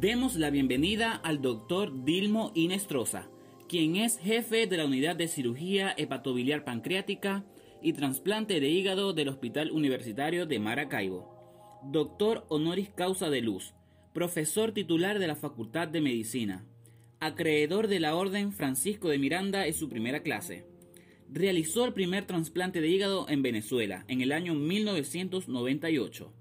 Demos 0.00 0.36
la 0.36 0.48
bienvenida 0.48 1.12
al 1.12 1.42
doctor 1.42 2.04
Dilmo 2.04 2.52
Inestrosa, 2.54 3.28
quien 3.68 3.96
es 3.96 4.18
jefe 4.18 4.66
de 4.66 4.78
la 4.78 4.86
unidad 4.86 5.14
de 5.14 5.28
cirugía 5.28 5.92
hepatobiliar 5.94 6.64
pancreática 6.64 7.44
y 7.82 7.92
trasplante 7.92 8.60
de 8.60 8.70
hígado 8.70 9.12
del 9.12 9.28
Hospital 9.28 9.70
Universitario 9.70 10.46
de 10.46 10.58
Maracaibo. 10.58 11.82
Doctor 11.84 12.46
honoris 12.48 12.88
causa 12.88 13.28
de 13.28 13.42
luz, 13.42 13.74
profesor 14.14 14.72
titular 14.72 15.18
de 15.18 15.26
la 15.26 15.36
Facultad 15.36 15.86
de 15.86 16.00
Medicina, 16.00 16.64
acreedor 17.18 17.86
de 17.86 18.00
la 18.00 18.16
Orden 18.16 18.54
Francisco 18.54 19.10
de 19.10 19.18
Miranda 19.18 19.66
en 19.66 19.74
su 19.74 19.90
primera 19.90 20.22
clase. 20.22 20.64
Realizó 21.28 21.84
el 21.84 21.92
primer 21.92 22.24
trasplante 22.24 22.80
de 22.80 22.88
hígado 22.88 23.28
en 23.28 23.42
Venezuela 23.42 24.06
en 24.08 24.22
el 24.22 24.32
año 24.32 24.54
1998 24.54 26.39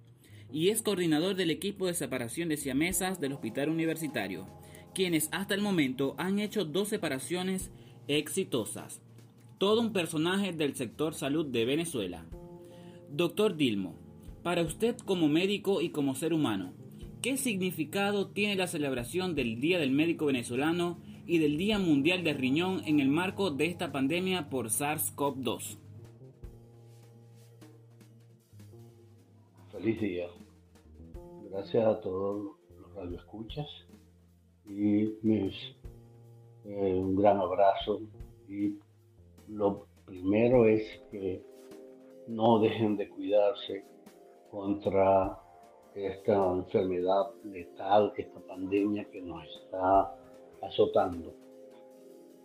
y 0.52 0.70
es 0.70 0.82
coordinador 0.82 1.36
del 1.36 1.52
equipo 1.52 1.86
de 1.86 1.94
separación 1.94 2.50
de 2.50 2.58
siamesas 2.58 3.20
del 3.20 3.34
Hospital 3.34 3.70
Universitario, 3.70 4.48
quienes 4.94 5.30
hasta 5.32 5.54
el 5.54 5.62
momento 5.62 6.16
han 6.18 6.40
hecho 6.40 6.66
dos 6.66 6.88
separaciones 6.88 7.72
exitosas. 8.08 9.02
Todo 9.58 9.82
un 9.82 9.94
personaje 9.94 10.54
del 10.54 10.76
sector 10.76 11.14
salud 11.14 11.46
de 11.46 11.66
Venezuela. 11.66 12.26
Doctor 13.12 13.56
Dilmo, 13.56 13.96
para 14.44 14.64
usted 14.64 14.98
como 14.98 15.28
médico 15.28 15.82
y 15.82 15.90
como 15.90 16.16
ser 16.16 16.34
humano, 16.34 16.74
¿qué 17.22 17.38
significado 17.38 18.28
tiene 18.28 18.56
la 18.56 18.68
celebración 18.68 19.36
del 19.36 19.60
Día 19.60 19.80
del 19.80 19.92
Médico 19.92 20.28
Venezolano 20.28 21.00
y 21.28 21.38
del 21.38 21.58
Día 21.58 21.78
Mundial 21.78 22.24
del 22.24 22.38
Riñón 22.38 22.82
en 22.86 23.00
el 23.00 23.10
marco 23.10 23.52
de 23.52 23.66
esta 23.66 23.92
pandemia 23.92 24.50
por 24.50 24.70
SARS-CoV-2? 24.70 25.78
Feliz 29.80 30.02
día. 30.02 30.28
Gracias 31.50 31.86
a 31.86 32.02
todos 32.02 32.58
los 32.82 32.96
radioescuchas 32.96 33.66
y 34.66 35.16
mis, 35.22 35.56
eh, 36.66 36.96
un 36.96 37.16
gran 37.16 37.38
abrazo. 37.38 38.02
Y 38.50 38.78
lo 39.48 39.86
primero 40.06 40.66
es 40.66 40.84
que 41.10 41.42
no 42.28 42.60
dejen 42.60 42.98
de 42.98 43.08
cuidarse 43.08 43.86
contra 44.52 45.40
esta 45.96 46.52
enfermedad 46.52 47.32
letal, 47.46 48.12
esta 48.18 48.40
pandemia 48.42 49.06
que 49.06 49.22
nos 49.22 49.46
está 49.64 50.14
azotando. 50.62 51.34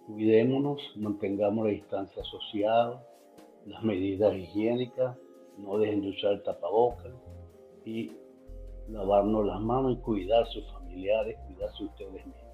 Cuidémonos, 0.07 0.81
mantengamos 0.95 1.67
la 1.67 1.73
distancia 1.73 2.23
social, 2.23 3.05
las 3.67 3.83
medidas 3.83 4.37
higiénicas, 4.37 5.17
no 5.59 5.79
dejen 5.79 6.00
de 6.00 6.11
usar 6.11 6.41
tapabocas 6.43 7.12
y 7.85 8.12
lavarnos 8.88 9.47
las 9.47 9.61
manos 9.61 9.93
y 9.93 10.00
cuidar 10.00 10.43
a 10.43 10.47
sus 10.47 10.71
familiares, 10.73 11.37
cuidarse 11.47 11.85
ustedes 11.85 12.26
mismos. 12.26 12.45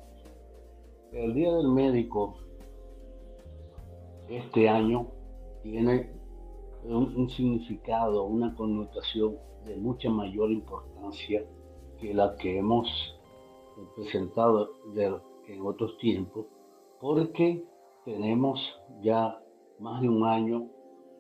El 1.13 1.35
Día 1.35 1.53
del 1.53 1.69
Médico 1.69 2.37
este 4.29 4.69
año 4.69 5.09
tiene 5.63 6.09
un, 6.85 7.29
significado, 7.31 8.25
una 8.25 8.55
connotación 8.55 9.37
de 9.65 9.77
mucha 9.77 10.09
mayor 10.09 10.51
importancia 10.51 11.45
que 11.99 12.15
la 12.15 12.37
que 12.37 12.59
hemos 12.59 12.89
presentado 13.97 14.71
en 14.95 15.67
otros 15.67 15.99
tiempos, 15.99 16.47
porque 17.01 17.65
tenemos 18.05 18.61
ya 19.03 19.43
más 19.79 20.01
de 20.01 20.09
un 20.09 20.25
año 20.25 20.69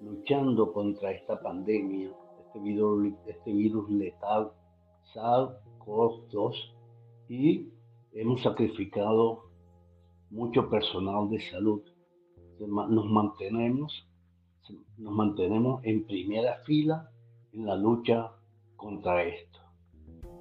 luchando 0.00 0.72
contra 0.72 1.10
esta 1.10 1.40
pandemia, 1.42 2.10
este 2.50 2.58
virus, 2.58 3.14
este 3.26 3.52
virus 3.52 3.88
letal, 3.90 4.50
SARS-CoV-2, 5.14 6.54
y 7.28 7.68
hemos 8.12 8.42
sacrificado 8.42 9.44
mucho 10.30 10.68
personal 10.68 11.30
de 11.30 11.40
salud. 11.48 11.82
Nos 12.58 13.06
mantenemos, 13.06 14.04
nos 14.98 15.12
mantenemos 15.12 15.80
en 15.84 16.04
primera 16.06 16.56
fila 16.64 17.08
en 17.52 17.66
la 17.66 17.76
lucha 17.76 18.32
contra 18.76 19.22
esto. 19.22 19.60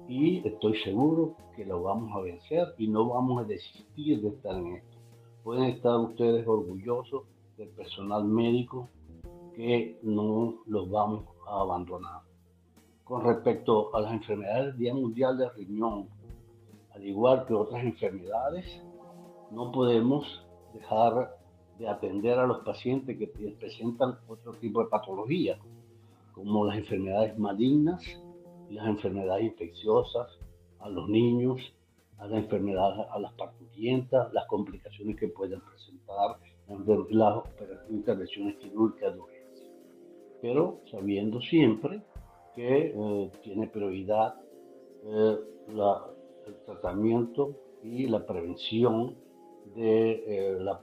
Y 0.08 0.46
estoy 0.46 0.76
seguro 0.82 1.36
que 1.54 1.64
lo 1.64 1.82
vamos 1.82 2.12
a 2.16 2.22
vencer 2.22 2.74
y 2.76 2.88
no 2.88 3.08
vamos 3.08 3.44
a 3.44 3.46
desistir 3.46 4.20
de 4.20 4.30
estar 4.30 4.56
en 4.56 4.76
esto. 4.76 4.96
Pueden 5.44 5.64
estar 5.64 5.96
ustedes 6.00 6.46
orgullosos 6.46 7.22
del 7.56 7.68
personal 7.68 8.24
médico 8.24 8.88
no 10.02 10.62
los 10.66 10.90
vamos 10.90 11.24
a 11.46 11.60
abandonar. 11.60 12.22
Con 13.04 13.24
respecto 13.24 13.94
a 13.94 14.00
las 14.00 14.12
enfermedades 14.12 14.66
del 14.66 14.78
Día 14.78 14.94
Mundial 14.94 15.38
del 15.38 15.52
Riñón, 15.54 16.08
al 16.94 17.04
igual 17.04 17.46
que 17.46 17.54
otras 17.54 17.82
enfermedades, 17.84 18.82
no 19.50 19.72
podemos 19.72 20.46
dejar 20.74 21.36
de 21.78 21.88
atender 21.88 22.38
a 22.38 22.46
los 22.46 22.58
pacientes 22.58 23.18
que 23.18 23.26
presentan 23.58 24.18
otro 24.28 24.54
tipo 24.54 24.82
de 24.82 24.88
patologías, 24.88 25.58
como 26.32 26.64
las 26.64 26.76
enfermedades 26.76 27.38
malignas 27.38 28.02
las 28.70 28.86
enfermedades 28.86 29.44
infecciosas, 29.44 30.28
a 30.78 30.88
los 30.88 31.08
niños, 31.08 31.60
a 32.18 32.26
las 32.26 32.44
enfermedades, 32.44 33.06
a 33.10 33.18
las 33.18 33.32
parturientas, 33.32 34.32
las 34.32 34.46
complicaciones 34.46 35.16
que 35.18 35.28
pueden 35.28 35.60
presentar 35.60 36.38
las 37.10 37.90
intervenciones 37.90 38.56
quirúrgicas. 38.56 39.14
Pero 40.40 40.80
sabiendo 40.90 41.40
siempre 41.40 42.02
que 42.54 42.92
eh, 42.94 43.30
tiene 43.42 43.66
prioridad 43.66 44.34
eh, 45.04 45.36
el 45.68 46.56
tratamiento 46.66 47.56
y 47.82 48.06
la 48.06 48.26
prevención 48.26 49.14
de 49.74 50.12
eh, 50.26 50.56
la, 50.60 50.80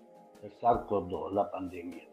SARS-CoV-2, 0.62 1.34
la 1.34 1.52
pandemia. 1.52 2.04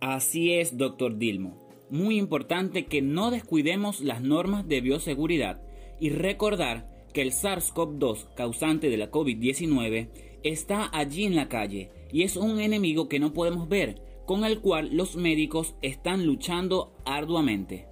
Así 0.00 0.52
es, 0.52 0.76
doctor 0.76 1.16
Dilmo. 1.16 1.58
Muy 1.90 2.18
importante 2.18 2.86
que 2.86 3.02
no 3.02 3.30
descuidemos 3.30 4.00
las 4.00 4.22
normas 4.22 4.68
de 4.68 4.80
bioseguridad 4.80 5.60
y 5.98 6.10
recordar 6.10 6.88
que 7.12 7.22
el 7.22 7.32
SARS-CoV-2 7.32 8.34
causante 8.34 8.88
de 8.88 8.96
la 8.96 9.10
COVID-19 9.10 10.08
está 10.42 10.88
allí 10.92 11.24
en 11.24 11.36
la 11.36 11.48
calle 11.48 11.90
y 12.12 12.22
es 12.22 12.36
un 12.36 12.60
enemigo 12.60 13.08
que 13.08 13.18
no 13.18 13.32
podemos 13.32 13.68
ver, 13.68 13.96
con 14.30 14.44
el 14.44 14.60
cual 14.60 14.96
los 14.96 15.16
médicos 15.16 15.74
están 15.82 16.24
luchando 16.24 16.92
arduamente. 17.04 17.88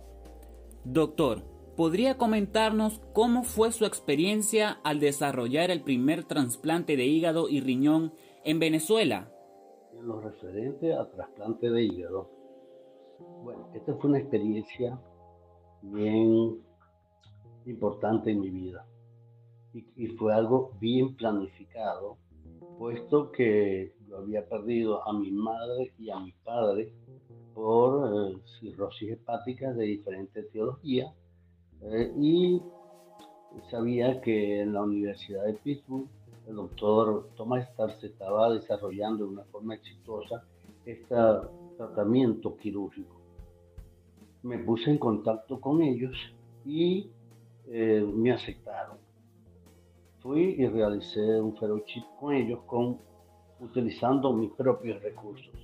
Doctor, 0.85 1.43
¿podría 1.77 2.17
comentarnos 2.17 3.01
cómo 3.13 3.43
fue 3.43 3.73
su 3.73 3.85
experiencia 3.85 4.79
al 4.85 5.01
desarrollar 5.01 5.73
el 5.73 5.83
primer 5.83 6.23
trasplante 6.23 6.97
de 6.97 7.07
hígado 7.07 7.49
y 7.49 7.61
riñón 7.61 8.13
en 8.45 8.61
Venezuela? 8.61 9.33
En 9.99 10.07
lo 10.07 10.21
referente 10.21 10.95
a 10.95 11.11
trasplante 11.11 11.71
de 11.71 11.83
hígado, 11.83 12.31
bueno, 13.43 13.73
esta 13.75 13.97
fue 13.97 14.11
una 14.11 14.21
experiencia 14.21 14.97
bien 15.83 16.63
importante 17.67 18.31
en 18.31 18.39
mi 18.39 18.51
vida 18.51 18.87
y, 19.75 20.07
fue 20.07 20.33
algo 20.33 20.71
bien 20.79 21.17
planificado, 21.17 22.17
puesto 22.79 23.33
que 23.33 23.98
yo 24.09 24.19
había 24.19 24.47
perdido 24.49 25.07
a 25.07 25.13
mi 25.13 25.31
madre 25.31 25.93
y 25.99 26.11
a 26.11 26.19
mi 26.19 26.33
padre 26.45 26.93
por 27.55 28.33
eh, 28.33 28.39
cirrosis 28.61 29.13
hepática 29.13 29.73
de 29.73 29.85
diferente 29.85 30.41
etiología 30.41 31.13
eh, 31.83 32.13
y 32.17 32.63
sabía 33.71 34.21
que 34.21 34.61
en 34.61 34.73
la 34.73 34.83
Universidad 34.83 35.45
de 35.45 35.55
Pittsburgh 35.55 36.09
el 36.49 36.57
doctor 36.57 37.29
Thomas 37.37 37.69
Starr 37.71 37.93
se 38.01 38.07
estaba 38.07 38.51
desarrollando 38.51 39.27
de 39.27 39.33
una 39.33 39.45
forma 39.45 39.75
exitosa 39.75 40.45
este 40.87 41.15
tratamiento 41.77 42.57
quirúrgico. 42.57 43.17
Me 44.43 44.59
puse 44.59 44.91
en 44.91 44.99
contacto 44.99 45.61
con 45.61 45.83
ellos 45.83 46.17
y 46.65 47.11
eh, 47.67 48.03
me 48.15 48.33
aceptaron. 48.33 48.97
Fui 50.21 50.57
y 50.59 50.67
realicé 50.67 51.41
un 51.41 51.55
fellowship 51.57 52.05
con 52.19 52.35
ellos 52.35 52.61
con, 52.67 52.99
utilizando 53.61 54.33
mis 54.33 54.53
propios 54.53 55.03
recursos. 55.03 55.55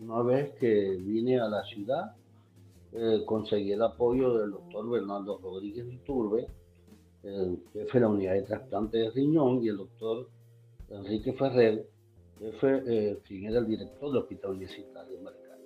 Una 0.00 0.22
vez 0.22 0.54
que 0.58 0.96
vine 0.96 1.40
a 1.40 1.48
la 1.48 1.62
ciudad, 1.64 2.14
eh, 2.92 3.22
conseguí 3.24 3.72
el 3.72 3.82
apoyo 3.82 4.38
del 4.38 4.52
doctor 4.52 4.88
Bernardo 4.90 5.38
Rodríguez 5.38 5.86
Iturbe, 5.92 6.46
jefe 7.72 7.98
de 7.98 8.00
la 8.00 8.08
unidad 8.08 8.34
de 8.34 8.42
trasplante 8.42 8.98
de 8.98 9.10
riñón, 9.10 9.62
y 9.62 9.68
el 9.68 9.78
doctor 9.78 10.28
Enrique 10.90 11.32
Ferrer, 11.32 11.88
jefe, 12.38 12.82
eh, 12.86 13.18
quien 13.26 13.46
era 13.46 13.58
el 13.58 13.66
director 13.66 14.10
del 14.10 14.22
Hospital 14.22 14.52
Universitario 14.52 15.20
Maracay. 15.20 15.60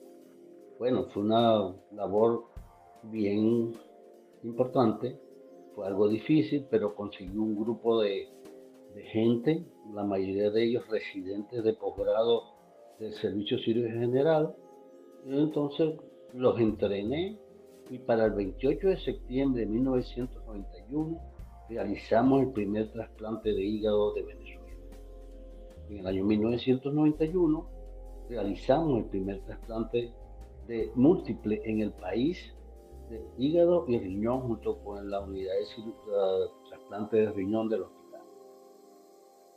Bueno, 0.78 1.04
fue 1.12 1.22
una 1.22 1.74
labor 1.92 2.46
bien 3.04 3.74
importante, 4.42 5.18
fue 5.74 5.86
algo 5.86 6.08
difícil, 6.08 6.66
pero 6.70 6.94
conseguí 6.94 7.36
un 7.36 7.54
grupo 7.54 8.00
de, 8.00 8.28
de 8.94 9.02
gente, 9.04 9.64
la 9.94 10.04
mayoría 10.04 10.50
de 10.50 10.64
ellos 10.64 10.88
residentes 10.88 11.62
de 11.62 11.72
posgrado 11.74 12.42
del 12.98 13.12
Servicio 13.14 13.58
Civil 13.58 13.88
General, 13.88 14.54
entonces 15.26 15.94
los 16.34 16.58
entrené 16.58 17.38
y 17.90 17.98
para 17.98 18.26
el 18.26 18.32
28 18.32 18.88
de 18.88 18.96
septiembre 18.98 19.62
de 19.62 19.66
1991 19.66 21.20
realizamos 21.68 22.42
el 22.42 22.52
primer 22.52 22.90
trasplante 22.92 23.52
de 23.52 23.62
hígado 23.62 24.14
de 24.14 24.22
Venezuela. 24.22 24.60
En 25.88 25.98
el 25.98 26.06
año 26.06 26.24
1991 26.24 27.66
realizamos 28.28 28.98
el 28.98 29.04
primer 29.06 29.40
trasplante 29.44 30.12
de 30.66 30.90
múltiple 30.94 31.60
en 31.64 31.80
el 31.80 31.92
país 31.92 32.54
de 33.08 33.20
hígado 33.38 33.84
y 33.88 33.98
riñón 33.98 34.42
junto 34.42 34.78
con 34.84 35.10
la 35.10 35.20
unidad 35.20 35.52
de 35.54 36.68
trasplante 36.68 37.16
de 37.16 37.32
riñón 37.32 37.68
del 37.68 37.82
hospital. 37.82 37.99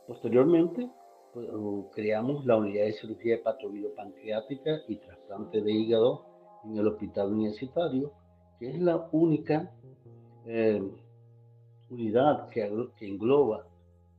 Posteriormente 0.06 0.90
pues, 1.32 1.48
creamos 1.94 2.44
la 2.44 2.56
unidad 2.56 2.84
de 2.84 2.92
cirugía 2.92 3.36
hepatoviropancreática 3.36 4.82
y 4.88 4.96
trasplante 4.96 5.62
de 5.62 5.72
hígado 5.72 6.26
en 6.64 6.78
el 6.78 6.88
hospital 6.88 7.32
universitario, 7.32 8.12
que 8.58 8.70
es 8.70 8.80
la 8.80 9.08
única 9.12 9.70
eh, 10.46 10.82
unidad 11.90 12.48
que, 12.48 12.64
engloba 13.00 13.66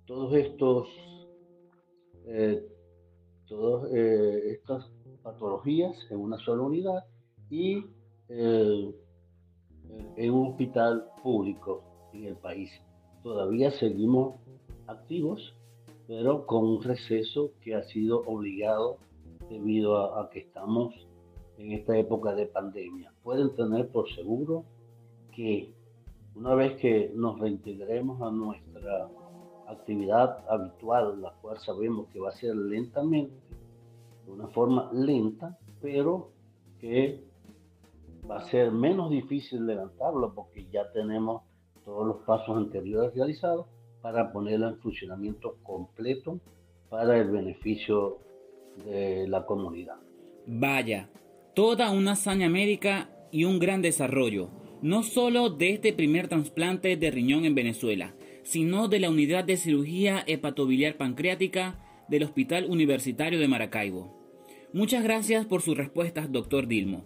todos 0.05 0.33
estos 0.35 0.87
eh, 2.27 2.65
todas 3.47 3.91
eh, 3.93 4.51
estas 4.51 4.89
patologías 5.21 5.95
en 6.09 6.19
una 6.19 6.37
sola 6.37 6.63
unidad 6.63 7.05
y 7.49 7.85
en 8.27 8.95
un 10.33 10.47
hospital 10.47 11.05
público 11.21 11.83
en 12.13 12.25
el 12.25 12.35
país. 12.37 12.71
Todavía 13.21 13.69
seguimos 13.69 14.39
activos, 14.87 15.53
pero 16.07 16.45
con 16.45 16.65
un 16.65 16.83
receso 16.83 17.51
que 17.61 17.75
ha 17.75 17.83
sido 17.83 18.21
obligado 18.25 18.97
debido 19.49 20.17
a 20.17 20.29
que 20.29 20.39
estamos 20.39 20.93
en 21.57 21.71
esta 21.71 21.97
época 21.97 22.33
de 22.35 22.45
pandemia. 22.47 23.11
Pueden 23.23 23.55
tener 23.55 23.87
por 23.89 24.09
seguro 24.09 24.65
que 25.31 25.73
una 26.35 26.53
vez 26.53 26.79
que 26.79 27.11
nos 27.15 27.39
reintegremos 27.39 28.21
a 28.21 28.29
nuestra 28.29 29.09
actividad 29.67 30.43
habitual, 30.49 31.21
la 31.21 31.31
cual 31.41 31.57
sabemos 31.59 32.07
que 32.09 32.19
va 32.19 32.29
a 32.29 32.33
ser 32.33 32.55
lentamente, 32.55 33.33
de 34.25 34.31
una 34.31 34.47
forma 34.47 34.91
lenta, 34.93 35.57
pero 35.81 36.29
que 36.79 37.23
va 38.29 38.37
a 38.37 38.49
ser 38.49 38.71
menos 38.71 39.09
difícil 39.09 39.65
levantarlo 39.65 40.33
porque 40.33 40.67
ya 40.71 40.91
tenemos 40.91 41.43
todos 41.83 42.05
los 42.05 42.17
pasos 42.23 42.57
anteriores 42.57 43.13
realizados 43.13 43.67
para 44.05 44.31
ponerlo 44.31 44.69
en 44.69 44.77
funcionamiento 44.77 45.57
completo 45.63 46.39
para 46.91 47.17
el 47.17 47.27
beneficio 47.31 48.19
de 48.85 49.27
la 49.27 49.47
comunidad. 49.47 49.95
Vaya, 50.45 51.09
toda 51.55 51.89
una 51.89 52.11
hazaña 52.11 52.47
médica 52.47 53.09
y 53.31 53.45
un 53.45 53.57
gran 53.57 53.81
desarrollo, 53.81 54.51
no 54.83 55.01
solo 55.01 55.49
de 55.49 55.71
este 55.71 55.91
primer 55.91 56.27
trasplante 56.27 56.95
de 56.97 57.09
riñón 57.09 57.45
en 57.45 57.55
Venezuela, 57.55 58.13
sino 58.43 58.89
de 58.89 58.99
la 58.99 59.09
unidad 59.09 59.43
de 59.43 59.57
cirugía 59.57 60.23
hepatobiliar 60.27 60.97
pancreática 60.97 61.83
del 62.07 62.25
Hospital 62.25 62.67
Universitario 62.69 63.39
de 63.39 63.47
Maracaibo. 63.47 64.15
Muchas 64.71 65.03
gracias 65.03 65.47
por 65.47 65.63
sus 65.63 65.75
respuestas, 65.75 66.31
doctor 66.31 66.67
Dilmo. 66.67 67.05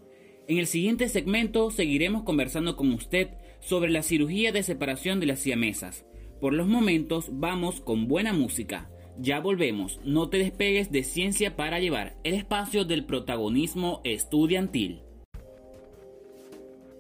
En 0.50 0.58
el 0.58 0.68
siguiente 0.68 1.08
segmento 1.08 1.72
seguiremos 1.72 2.24
conversando 2.24 2.76
con 2.76 2.92
usted 2.92 3.30
sobre 3.62 3.90
la 3.90 4.04
cirugía 4.04 4.52
de 4.52 4.64
separación 4.64 5.22
de 5.22 5.28
las 5.28 5.40
siamesas. 5.40 6.06
Por 6.40 6.54
los 6.54 6.68
momentos 6.68 7.26
vamos 7.32 7.82
con 7.82 8.08
buena 8.08 8.32
música. 8.32 8.90
Ya 9.18 9.42
volvemos, 9.42 10.00
no 10.06 10.30
te 10.30 10.38
despegues 10.38 10.90
de 10.90 11.04
Ciencia 11.04 11.58
para 11.58 11.80
Llevar, 11.80 12.16
el 12.24 12.34
espacio 12.34 12.86
del 12.86 13.04
protagonismo 13.06 14.00
estudiantil. 14.06 15.02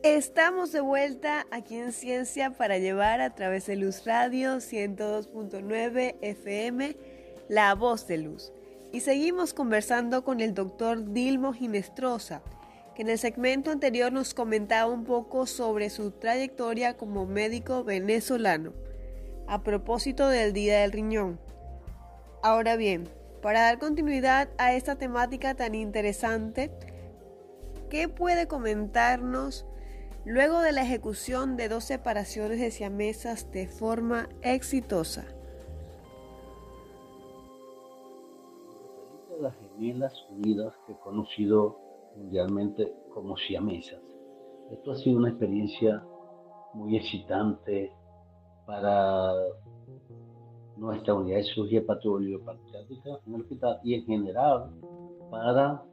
Estamos 0.04 0.74
de 0.74 0.82
vuelta 0.82 1.48
aquí 1.52 1.76
en 1.76 1.94
Ciencia 1.94 2.52
para 2.52 2.80
Llevar 2.80 3.22
a 3.22 3.34
través 3.34 3.66
de 3.68 3.78
Luz 3.78 4.06
Radio 4.06 4.58
102.9 4.58 6.16
FM, 6.22 6.98
La 7.48 7.74
Voz 7.76 8.08
de 8.08 8.18
Luz. 8.18 8.52
Y 8.92 9.00
seguimos 9.00 9.54
conversando 9.54 10.26
con 10.26 10.42
el 10.42 10.54
doctor 10.54 11.14
Dilmo 11.14 11.54
Ginestrosa, 11.54 12.42
que 12.94 13.04
en 13.04 13.10
el 13.10 13.18
segmento 13.18 13.72
anterior 13.72 14.12
nos 14.12 14.34
comentaba 14.34 14.92
un 14.92 15.06
poco 15.06 15.46
sobre 15.46 15.90
su 15.90 16.12
trayectoria 16.12 16.98
como 16.98 17.26
médico 17.26 17.86
venezolano, 17.86 18.74
a 19.50 19.64
propósito 19.64 20.28
del 20.28 20.54
Día 20.54 20.82
del 20.82 20.92
Riñón. 20.92 21.40
Ahora 22.44 22.76
bien, 22.76 23.10
para 23.42 23.62
dar 23.62 23.80
continuidad 23.80 24.50
a 24.58 24.74
esta 24.74 24.98
temática 24.98 25.56
tan 25.56 25.74
interesante, 25.74 26.72
¿qué 27.90 28.08
puede 28.08 28.48
comentarnos 28.48 29.66
luego 30.24 30.60
de 30.60 30.72
la 30.72 30.84
ejecución 30.84 31.58
de 31.58 31.68
dos 31.68 31.84
separaciones 31.84 32.60
de 32.60 32.70
siamesas 32.70 33.52
de 33.52 33.68
forma 33.68 34.30
exitosa? 34.44 35.26
Las 39.42 39.56
gemelas 39.56 40.14
unidas 40.30 40.74
que 40.86 40.94
conocido 41.00 41.80
mundialmente 42.16 42.94
como 43.14 43.36
siamesas. 43.38 44.02
Esto 44.72 44.92
ha 44.92 44.96
sido 44.98 45.18
una 45.18 45.30
experiencia 45.30 46.04
muy 46.74 46.98
excitante 46.98 47.92
para 48.70 49.34
nuestra 50.78 51.16
unidad 51.16 51.38
de 51.38 51.44
cirugía 51.44 51.84
patriótica 51.84 53.20
en 53.26 53.34
el 53.34 53.42
hospital 53.42 53.80
y 53.84 53.96
en 53.96 54.06
general 54.06 54.70
para 55.32 55.84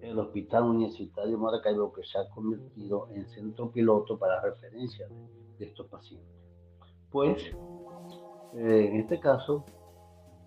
el 0.00 0.16
Hospital 0.16 0.62
Universitario 0.62 1.36
Maracaibo 1.38 1.92
que 1.92 2.04
se 2.04 2.18
ha 2.18 2.28
convertido 2.28 3.08
en 3.12 3.28
centro 3.30 3.72
piloto 3.72 4.16
para 4.16 4.40
referencia 4.40 5.08
de, 5.58 5.66
estos 5.66 5.88
pacientes. 5.88 6.30
Pues 7.10 7.42
eh, 8.54 8.90
en 8.92 9.00
este 9.00 9.18
caso, 9.18 9.64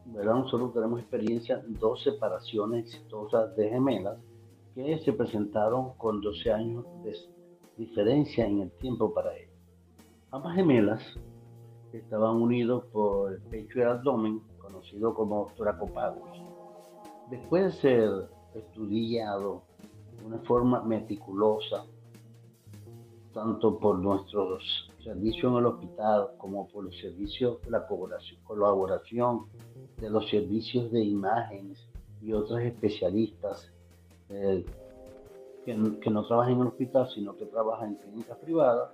¿verdad? 0.06 0.36
nosotros 0.36 0.74
tenemos 0.74 1.02
experiencia 1.02 1.62
en 1.68 1.74
dos 1.74 2.02
separaciones 2.02 2.86
exitosas 2.86 3.54
de 3.58 3.70
gemelas 3.70 4.18
que 4.74 5.00
se 5.00 5.12
presentaron 5.12 5.98
con 5.98 6.22
12 6.22 6.54
años 6.54 6.86
de 7.04 7.14
diferencia 7.76 8.46
en 8.46 8.62
el 8.62 8.72
tiempo 8.72 9.14
para 9.14 9.36
ellos. 9.36 9.52
Ambas 10.32 10.56
gemelas 10.56 11.02
estaban 12.00 12.36
unidos 12.38 12.86
por 12.92 13.34
el 13.34 13.42
pecho 13.42 13.80
y 13.80 13.82
el 13.82 13.88
abdomen, 13.90 14.42
conocido 14.60 15.14
como 15.14 15.52
toracopagus. 15.58 16.42
Después 17.30 17.66
de 17.66 17.72
ser 17.82 18.30
estudiado 18.54 19.64
de 20.18 20.26
una 20.26 20.40
forma 20.40 20.82
meticulosa, 20.84 21.86
tanto 23.34 23.78
por 23.80 24.00
nuestros 24.00 24.92
servicios 25.04 25.52
en 25.52 25.58
el 25.60 25.66
hospital 25.66 26.32
como 26.38 26.68
por 26.68 26.84
los 26.84 26.98
servicios 26.98 27.62
de 27.62 27.72
la 27.72 27.88
colaboración 28.44 29.46
de 29.98 30.10
los 30.10 30.30
servicios 30.30 30.92
de 30.92 31.04
imágenes 31.04 31.88
y 32.22 32.34
otros 32.34 32.60
especialistas 32.62 33.72
eh, 34.30 34.66
que, 35.66 36.00
que, 36.02 36.10
no 36.10 36.26
trabajan 36.26 36.54
en 36.54 36.62
el 36.62 36.68
hospital, 36.68 37.08
sino 37.14 37.36
que 37.36 37.46
trabajan 37.46 37.90
en 37.90 37.96
clínicas 37.96 38.38
privadas, 38.40 38.92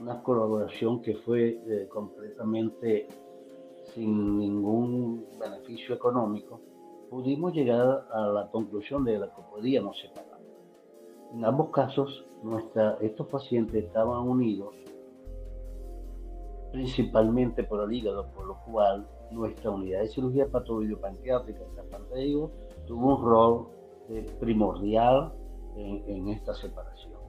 una 0.00 0.22
colaboración 0.22 1.02
que 1.02 1.14
fue 1.14 1.60
eh, 1.66 1.88
completamente 1.88 3.06
sin 3.94 4.38
ningún 4.38 5.26
beneficio 5.38 5.94
económico, 5.94 6.60
pudimos 7.10 7.52
llegar 7.52 8.06
a 8.10 8.26
la 8.28 8.50
conclusión 8.50 9.04
de 9.04 9.18
la 9.18 9.26
que 9.34 9.42
podíamos 9.50 9.98
separar. 10.00 10.40
En 11.34 11.44
ambos 11.44 11.70
casos, 11.70 12.24
estos 13.00 13.26
pacientes 13.26 13.84
estaban 13.84 14.26
unidos 14.26 14.74
principalmente 16.72 17.64
por 17.64 17.82
el 17.82 17.92
hígado, 17.92 18.30
por 18.32 18.46
lo 18.46 18.56
cual 18.64 19.06
nuestra 19.32 19.70
unidad 19.70 20.00
de 20.00 20.08
cirugía 20.08 20.48
patológico-pancreática, 20.48 21.60
tuvo 22.86 23.16
un 23.16 23.24
rol 23.24 23.68
eh, 24.08 24.26
primordial 24.38 25.32
en 25.76 26.28
esta 26.28 26.54
separación 26.54 27.19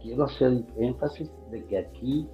quiero 0.00 0.24
hacer 0.24 0.64
énfasis 0.76 1.30
de 1.50 1.64
que 1.66 1.78
aquí, 1.78 2.28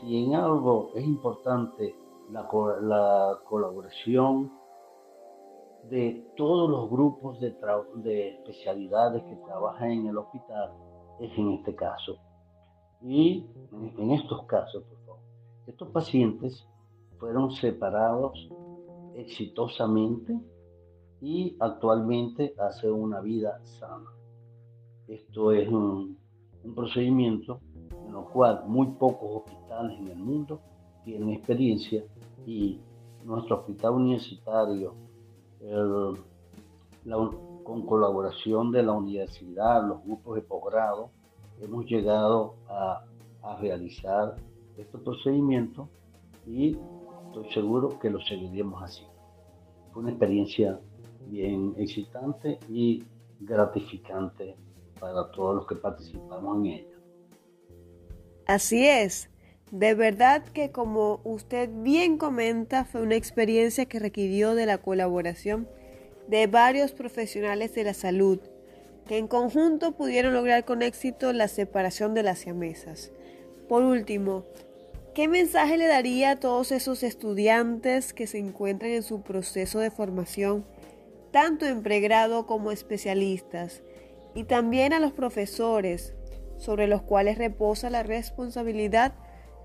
si 0.00 0.24
en 0.24 0.34
algo 0.34 0.90
es 0.94 1.04
importante 1.04 1.94
la, 2.30 2.42
la 2.82 3.38
colaboración 3.48 4.50
de 5.90 6.26
todos 6.36 6.68
los 6.68 6.90
grupos 6.90 7.38
de, 7.40 8.28
especialidades 8.28 9.22
que 9.24 9.36
trabajan 9.36 9.90
en 9.90 10.06
el 10.08 10.18
hospital, 10.18 10.72
es 11.20 11.30
en 11.38 11.52
este 11.52 11.74
caso. 11.74 12.16
Y 13.02 13.46
en, 13.98 14.10
estos 14.10 14.44
casos, 14.46 14.82
por 14.84 14.98
favor, 15.04 15.20
estos 15.66 15.88
pacientes 15.88 16.66
fueron 17.18 17.52
separados 17.52 18.48
exitosamente 19.14 20.38
y 21.20 21.56
actualmente 21.60 22.54
hacen 22.58 22.92
una 22.92 23.20
vida 23.20 23.60
sana. 23.64 24.15
Esto 25.08 25.52
es 25.52 25.68
un, 25.68 26.18
procedimiento 26.74 27.60
en 28.08 28.16
el 28.16 28.24
cual 28.32 28.64
muy 28.66 28.88
pocos 28.88 29.44
hospitales 29.44 30.00
en 30.00 30.08
el 30.08 30.18
mundo 30.18 30.60
tienen 31.04 31.30
experiencia 31.30 32.02
y 32.44 32.80
nuestro 33.24 33.60
hospital 33.60 33.92
universitario, 33.92 34.94
con 37.62 37.86
colaboración 37.86 38.72
de 38.72 38.82
la 38.82 38.92
universidad, 38.92 39.86
los 39.86 40.02
grupos 40.02 40.34
de 40.36 40.42
posgrado, 40.42 41.10
hemos 41.60 41.86
llegado 41.86 42.54
a, 42.68 43.04
realizar 43.60 44.34
este 44.76 44.98
procedimiento 44.98 45.88
y 46.48 46.76
estoy 47.28 47.48
seguro 47.54 47.96
que 48.00 48.10
lo 48.10 48.20
seguiremos 48.22 48.82
así. 48.82 49.04
Fue 49.92 50.02
una 50.02 50.10
experiencia 50.10 50.80
bien 51.28 51.72
excitante 51.78 52.58
y 52.68 53.04
gratificante 53.38 54.56
para 54.98 55.30
todos 55.30 55.56
los 55.56 55.66
que 55.66 55.76
participamos 55.76 56.58
en 56.58 56.66
ella. 56.66 56.96
Así 58.46 58.86
es. 58.86 59.28
De 59.70 59.94
verdad 59.94 60.44
que 60.44 60.70
como 60.70 61.20
usted 61.24 61.68
bien 61.72 62.18
comenta, 62.18 62.84
fue 62.84 63.02
una 63.02 63.16
experiencia 63.16 63.86
que 63.86 63.98
requirió 63.98 64.54
de 64.54 64.66
la 64.66 64.78
colaboración 64.78 65.68
de 66.28 66.46
varios 66.46 66.92
profesionales 66.92 67.74
de 67.74 67.84
la 67.84 67.94
salud, 67.94 68.38
que 69.06 69.18
en 69.18 69.26
conjunto 69.26 69.92
pudieron 69.92 70.34
lograr 70.34 70.64
con 70.64 70.82
éxito 70.82 71.32
la 71.32 71.48
separación 71.48 72.14
de 72.14 72.22
las 72.22 72.38
siamesas. 72.38 73.12
Por 73.68 73.82
último, 73.82 74.44
¿qué 75.14 75.26
mensaje 75.26 75.76
le 75.76 75.86
daría 75.86 76.32
a 76.32 76.36
todos 76.36 76.70
esos 76.70 77.02
estudiantes 77.02 78.12
que 78.12 78.28
se 78.28 78.38
encuentran 78.38 78.92
en 78.92 79.02
su 79.02 79.22
proceso 79.22 79.80
de 79.80 79.90
formación, 79.90 80.64
tanto 81.32 81.66
en 81.66 81.82
pregrado 81.82 82.46
como 82.46 82.70
especialistas, 82.70 83.82
y 84.36 84.44
también 84.44 84.92
a 84.92 85.00
los 85.00 85.12
profesores, 85.12 86.14
sobre 86.58 86.86
los 86.86 87.00
cuales 87.00 87.38
reposa 87.38 87.88
la 87.88 88.02
responsabilidad 88.02 89.14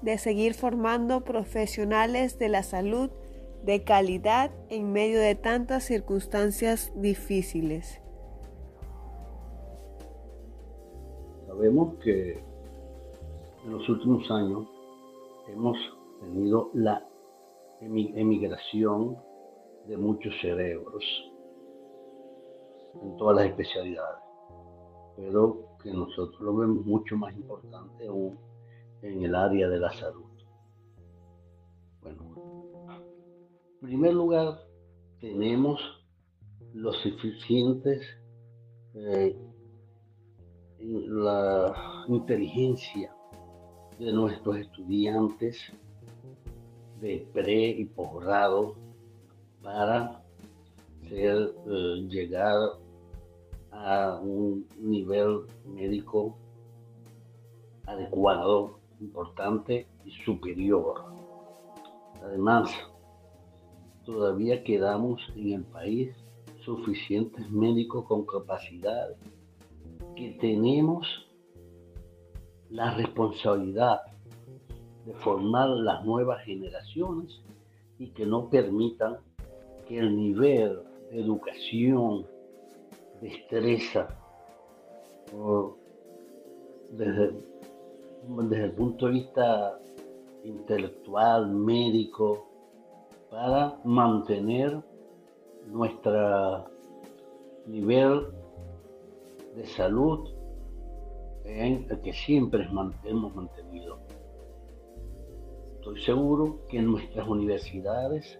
de 0.01 0.17
seguir 0.17 0.53
formando 0.53 1.25
profesionales 1.25 2.39
de 2.39 2.47
la 2.47 2.63
salud 2.63 3.11
de 3.63 3.83
calidad 3.83 4.49
en 4.69 4.93
medio 4.93 5.19
de 5.19 5.35
tantas 5.35 5.83
circunstancias 5.83 6.93
difíciles. 6.95 8.01
Sabemos 11.47 11.95
que 12.01 12.39
en 13.65 13.71
los 13.71 13.87
últimos 13.89 14.31
años 14.31 14.65
hemos 15.49 15.77
tenido 16.21 16.71
la 16.73 17.05
emigración 17.81 19.17
de 19.85 19.97
muchos 19.97 20.33
cerebros 20.41 21.03
en 23.03 23.17
todas 23.17 23.35
las 23.35 23.45
especialidades 23.47 24.20
pero 25.15 25.77
que 25.81 25.91
nosotros 25.91 26.39
lo 26.41 26.55
vemos 26.55 26.85
mucho 26.85 27.17
más 27.17 27.33
importante 27.35 28.07
aún 28.07 28.37
en 29.01 29.23
el 29.23 29.35
área 29.35 29.67
de 29.67 29.79
la 29.79 29.91
salud. 29.93 30.25
Bueno, 32.01 32.85
en 33.81 33.87
primer 33.87 34.13
lugar, 34.13 34.59
tenemos 35.19 35.79
los 36.73 36.95
suficientes 36.97 38.01
eh, 38.93 39.37
la 40.79 42.05
inteligencia 42.07 43.13
de 43.99 44.11
nuestros 44.11 44.57
estudiantes 44.57 45.57
de 46.99 47.27
pre 47.33 47.69
y 47.69 47.85
posgrado 47.85 48.75
para 49.61 50.23
ser, 51.07 51.53
eh, 51.67 52.07
llegar 52.09 52.57
a 53.71 54.19
un 54.21 54.67
nivel 54.79 55.41
médico 55.65 56.37
adecuado, 57.85 58.79
importante 58.99 59.87
y 60.05 60.11
superior. 60.23 61.05
Además, 62.23 62.71
todavía 64.05 64.63
quedamos 64.63 65.21
en 65.35 65.53
el 65.53 65.63
país 65.63 66.15
suficientes 66.63 67.49
médicos 67.49 68.05
con 68.05 68.25
capacidad 68.25 69.09
que 70.15 70.37
tenemos 70.39 71.07
la 72.69 72.93
responsabilidad 72.93 74.01
de 75.05 75.13
formar 75.15 75.69
las 75.69 76.05
nuevas 76.05 76.43
generaciones 76.45 77.41
y 77.97 78.09
que 78.09 78.25
no 78.25 78.49
permitan 78.49 79.17
que 79.87 79.97
el 79.97 80.15
nivel 80.15 80.79
de 81.09 81.19
educación, 81.19 82.25
destreza, 83.21 84.07
desde, 86.91 87.31
desde 88.27 88.63
el 88.65 88.71
punto 88.73 89.05
de 89.05 89.11
vista 89.13 89.79
intelectual, 90.43 91.49
médico, 91.49 92.47
para 93.29 93.79
mantener 93.85 94.81
nuestro 95.67 96.65
nivel 97.67 98.27
de 99.55 99.65
salud 99.67 100.29
en 101.45 101.85
el 101.89 102.01
que 102.01 102.13
siempre 102.13 102.67
hemos 103.05 103.35
mantenido. 103.35 103.99
Estoy 105.75 106.01
seguro 106.01 106.59
que 106.69 106.81
nuestras 106.81 107.27
universidades 107.27 108.39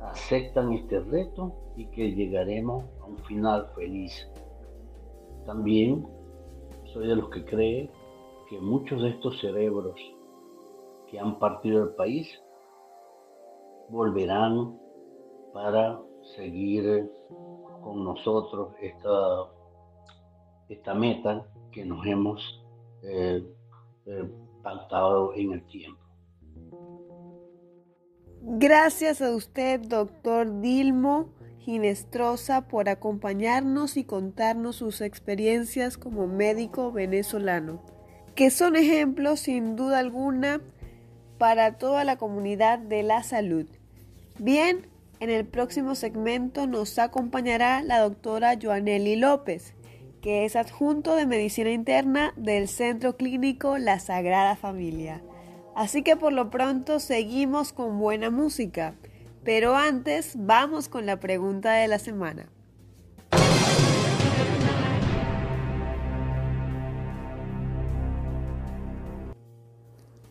aceptan 0.00 0.72
este 0.72 1.00
reto 1.00 1.54
y 1.76 1.86
que 1.86 2.12
llegaremos 2.12 2.84
a 3.00 3.06
un 3.06 3.18
final 3.24 3.68
feliz. 3.74 4.28
También 5.44 6.06
soy 6.92 7.08
de 7.08 7.16
los 7.16 7.30
que 7.30 7.44
cree 7.44 7.90
que 8.48 8.60
muchos 8.60 9.02
de 9.02 9.10
estos 9.10 9.40
cerebros 9.40 9.96
que 11.08 11.18
han 11.18 11.38
partido 11.38 11.86
del 11.86 11.94
país 11.94 12.28
volverán 13.88 14.78
para 15.52 16.00
seguir 16.34 17.10
con 17.82 18.04
nosotros 18.04 18.74
esta, 18.80 19.46
esta 20.68 20.94
meta 20.94 21.46
que 21.70 21.84
nos 21.84 22.04
hemos 22.06 22.64
eh, 23.02 23.46
eh, 24.06 24.30
pactado 24.62 25.34
en 25.34 25.52
el 25.52 25.66
tiempo. 25.66 26.05
Gracias 28.48 29.22
a 29.22 29.32
usted, 29.32 29.80
doctor 29.80 30.60
Dilmo 30.60 31.30
Ginestrosa, 31.58 32.68
por 32.68 32.88
acompañarnos 32.88 33.96
y 33.96 34.04
contarnos 34.04 34.76
sus 34.76 35.00
experiencias 35.00 35.98
como 35.98 36.28
médico 36.28 36.92
venezolano, 36.92 37.82
que 38.36 38.50
son 38.52 38.76
ejemplos 38.76 39.40
sin 39.40 39.74
duda 39.74 39.98
alguna 39.98 40.60
para 41.38 41.76
toda 41.76 42.04
la 42.04 42.18
comunidad 42.18 42.78
de 42.78 43.02
la 43.02 43.24
salud. 43.24 43.66
Bien, 44.38 44.86
en 45.18 45.30
el 45.30 45.44
próximo 45.44 45.96
segmento 45.96 46.68
nos 46.68 47.00
acompañará 47.00 47.82
la 47.82 47.98
doctora 47.98 48.56
Joanely 48.62 49.16
López, 49.16 49.74
que 50.22 50.44
es 50.44 50.54
adjunto 50.54 51.16
de 51.16 51.26
medicina 51.26 51.72
interna 51.72 52.32
del 52.36 52.68
Centro 52.68 53.16
Clínico 53.16 53.76
La 53.76 53.98
Sagrada 53.98 54.54
Familia. 54.54 55.20
Así 55.76 56.02
que 56.02 56.16
por 56.16 56.32
lo 56.32 56.48
pronto 56.48 57.00
seguimos 57.00 57.74
con 57.74 57.98
buena 57.98 58.30
música, 58.30 58.94
pero 59.44 59.76
antes 59.76 60.32
vamos 60.34 60.88
con 60.88 61.04
la 61.04 61.20
pregunta 61.20 61.74
de 61.74 61.86
la 61.86 61.98
semana. 61.98 62.48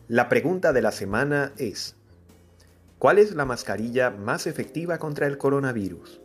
La 0.08 0.28
pregunta 0.28 0.72
de 0.72 0.82
la 0.82 0.90
semana 0.90 1.52
es, 1.58 1.94
¿cuál 2.98 3.18
es 3.18 3.32
la 3.32 3.44
mascarilla 3.44 4.10
más 4.10 4.48
efectiva 4.48 4.98
contra 4.98 5.28
el 5.28 5.38
coronavirus? 5.38 6.20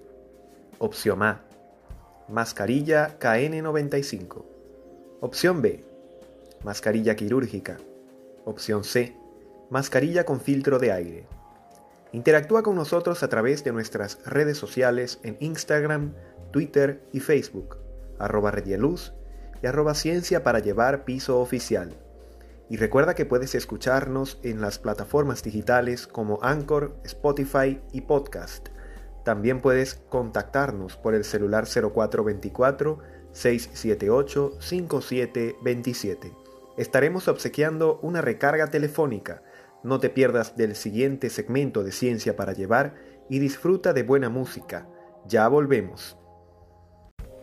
Opción 0.80 1.22
A, 1.22 1.44
mascarilla 2.28 3.20
KN95. 3.20 4.44
Opción 5.20 5.62
B, 5.62 5.84
mascarilla 6.64 7.16
quirúrgica. 7.16 7.78
Opción 8.46 8.84
C, 8.84 9.16
mascarilla 9.70 10.26
con 10.26 10.42
filtro 10.42 10.80
de 10.80 10.92
aire. 10.92 11.28
Interactúa 12.12 12.64
con 12.64 12.76
nosotros 12.76 13.24
a 13.24 13.30
través 13.30 13.64
de 13.64 13.72
nuestras 13.72 14.20
redes 14.26 14.58
sociales 14.58 15.20
en 15.24 15.38
Instagram, 15.40 16.14
Twitter 16.52 17.04
y 17.14 17.20
Facebook, 17.20 17.78
arroba 18.20 18.52
Redieluz 18.52 19.14
y 19.62 19.68
arroba 19.68 19.94
Ciencia 19.94 20.44
para 20.44 20.60
llevar 20.60 21.06
piso 21.06 21.40
oficial. 21.40 21.96
Y 22.70 22.78
recuerda 22.78 23.16
que 23.16 23.26
puedes 23.26 23.54
escucharnos 23.54 24.40
en 24.44 24.62
las 24.62 24.80
plataformas 24.80 25.44
digitales 25.44 26.08
como 26.08 26.40
Anchor, 26.42 26.96
Spotify 27.04 27.82
y 27.92 28.02
Podcast. 28.02 28.70
También 29.24 29.62
puedes 29.62 29.96
contactarnos 30.10 30.98
por 30.98 31.14
el 31.14 31.24
celular 31.24 31.66
0424 31.66 33.00
678 33.34 34.58
5727. 34.60 36.41
Estaremos 36.82 37.28
obsequiando 37.28 38.00
una 38.02 38.22
recarga 38.22 38.72
telefónica. 38.72 39.44
No 39.84 40.00
te 40.00 40.10
pierdas 40.10 40.58
del 40.58 40.74
siguiente 40.76 41.30
segmento 41.30 41.84
de 41.84 41.92
Ciencia 41.92 42.36
para 42.36 42.54
Llevar 42.54 42.96
y 43.30 43.38
disfruta 43.38 43.94
de 43.94 44.02
buena 44.02 44.30
música. 44.30 44.88
Ya 45.28 45.48
volvemos. 45.48 46.18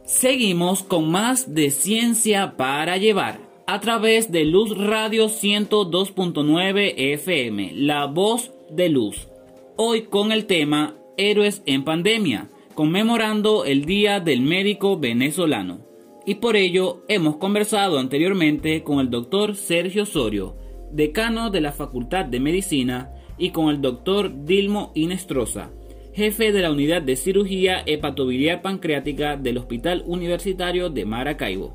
Seguimos 0.02 0.82
con 0.82 1.08
más 1.12 1.54
de 1.54 1.70
Ciencia 1.70 2.56
para 2.56 2.96
Llevar 2.96 3.38
a 3.68 3.78
través 3.78 4.32
de 4.32 4.44
Luz 4.44 4.76
Radio 4.76 5.26
102.9 5.26 6.94
FM, 6.96 7.74
la 7.74 8.06
voz 8.06 8.50
de 8.72 8.88
luz. 8.88 9.28
Hoy 9.76 10.06
con 10.06 10.32
el 10.32 10.46
tema 10.46 10.96
Héroes 11.16 11.62
en 11.64 11.84
Pandemia, 11.84 12.50
conmemorando 12.74 13.64
el 13.64 13.84
Día 13.84 14.18
del 14.18 14.40
Médico 14.40 14.98
Venezolano. 14.98 15.87
Y 16.28 16.34
por 16.34 16.56
ello 16.56 17.04
hemos 17.08 17.38
conversado 17.38 17.98
anteriormente 17.98 18.82
con 18.82 18.98
el 18.98 19.08
doctor 19.08 19.56
Sergio 19.56 20.02
Osorio, 20.02 20.56
decano 20.92 21.48
de 21.48 21.62
la 21.62 21.72
Facultad 21.72 22.26
de 22.26 22.38
Medicina, 22.38 23.14
y 23.38 23.48
con 23.48 23.70
el 23.70 23.80
doctor 23.80 24.44
Dilmo 24.44 24.92
Inestrosa, 24.94 25.70
jefe 26.12 26.52
de 26.52 26.60
la 26.60 26.70
Unidad 26.70 27.00
de 27.00 27.16
Cirugía 27.16 27.82
Hepatobiliar 27.86 28.60
Pancreática 28.60 29.38
del 29.38 29.56
Hospital 29.56 30.04
Universitario 30.04 30.90
de 30.90 31.06
Maracaibo 31.06 31.74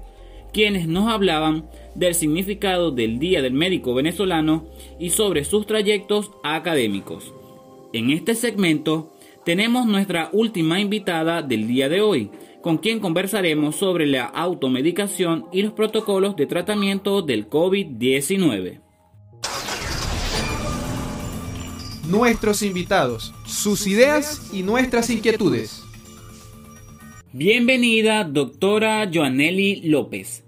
quienes 0.53 0.87
nos 0.87 1.11
hablaban 1.11 1.67
del 1.95 2.13
significado 2.13 2.91
del 2.91 3.17
Día 3.17 3.41
del 3.41 3.53
Médico 3.53 3.95
Venezolano 3.95 4.67
y 4.99 5.09
sobre 5.09 5.45
sus 5.45 5.65
trayectos 5.65 6.29
académicos. 6.43 7.33
En 7.91 8.11
este 8.11 8.35
segmento 8.35 9.13
tenemos 9.45 9.87
nuestra 9.87 10.29
última 10.31 10.79
invitada 10.79 11.41
del 11.41 11.67
día 11.67 11.89
de 11.89 12.01
hoy, 12.01 12.29
con 12.63 12.77
quien 12.77 13.01
conversaremos 13.01 13.75
sobre 13.75 14.07
la 14.07 14.23
automedicación 14.23 15.47
y 15.51 15.63
los 15.63 15.73
protocolos 15.73 16.37
de 16.37 16.45
tratamiento 16.45 17.21
del 17.21 17.49
COVID-19. 17.49 18.79
Nuestros 22.09 22.63
invitados, 22.63 23.33
sus 23.45 23.85
ideas 23.85 24.49
y 24.53 24.63
nuestras 24.63 25.09
inquietudes. 25.09 25.83
Bienvenida, 27.33 28.23
doctora 28.23 29.09
Joanely 29.13 29.81
López, 29.81 30.45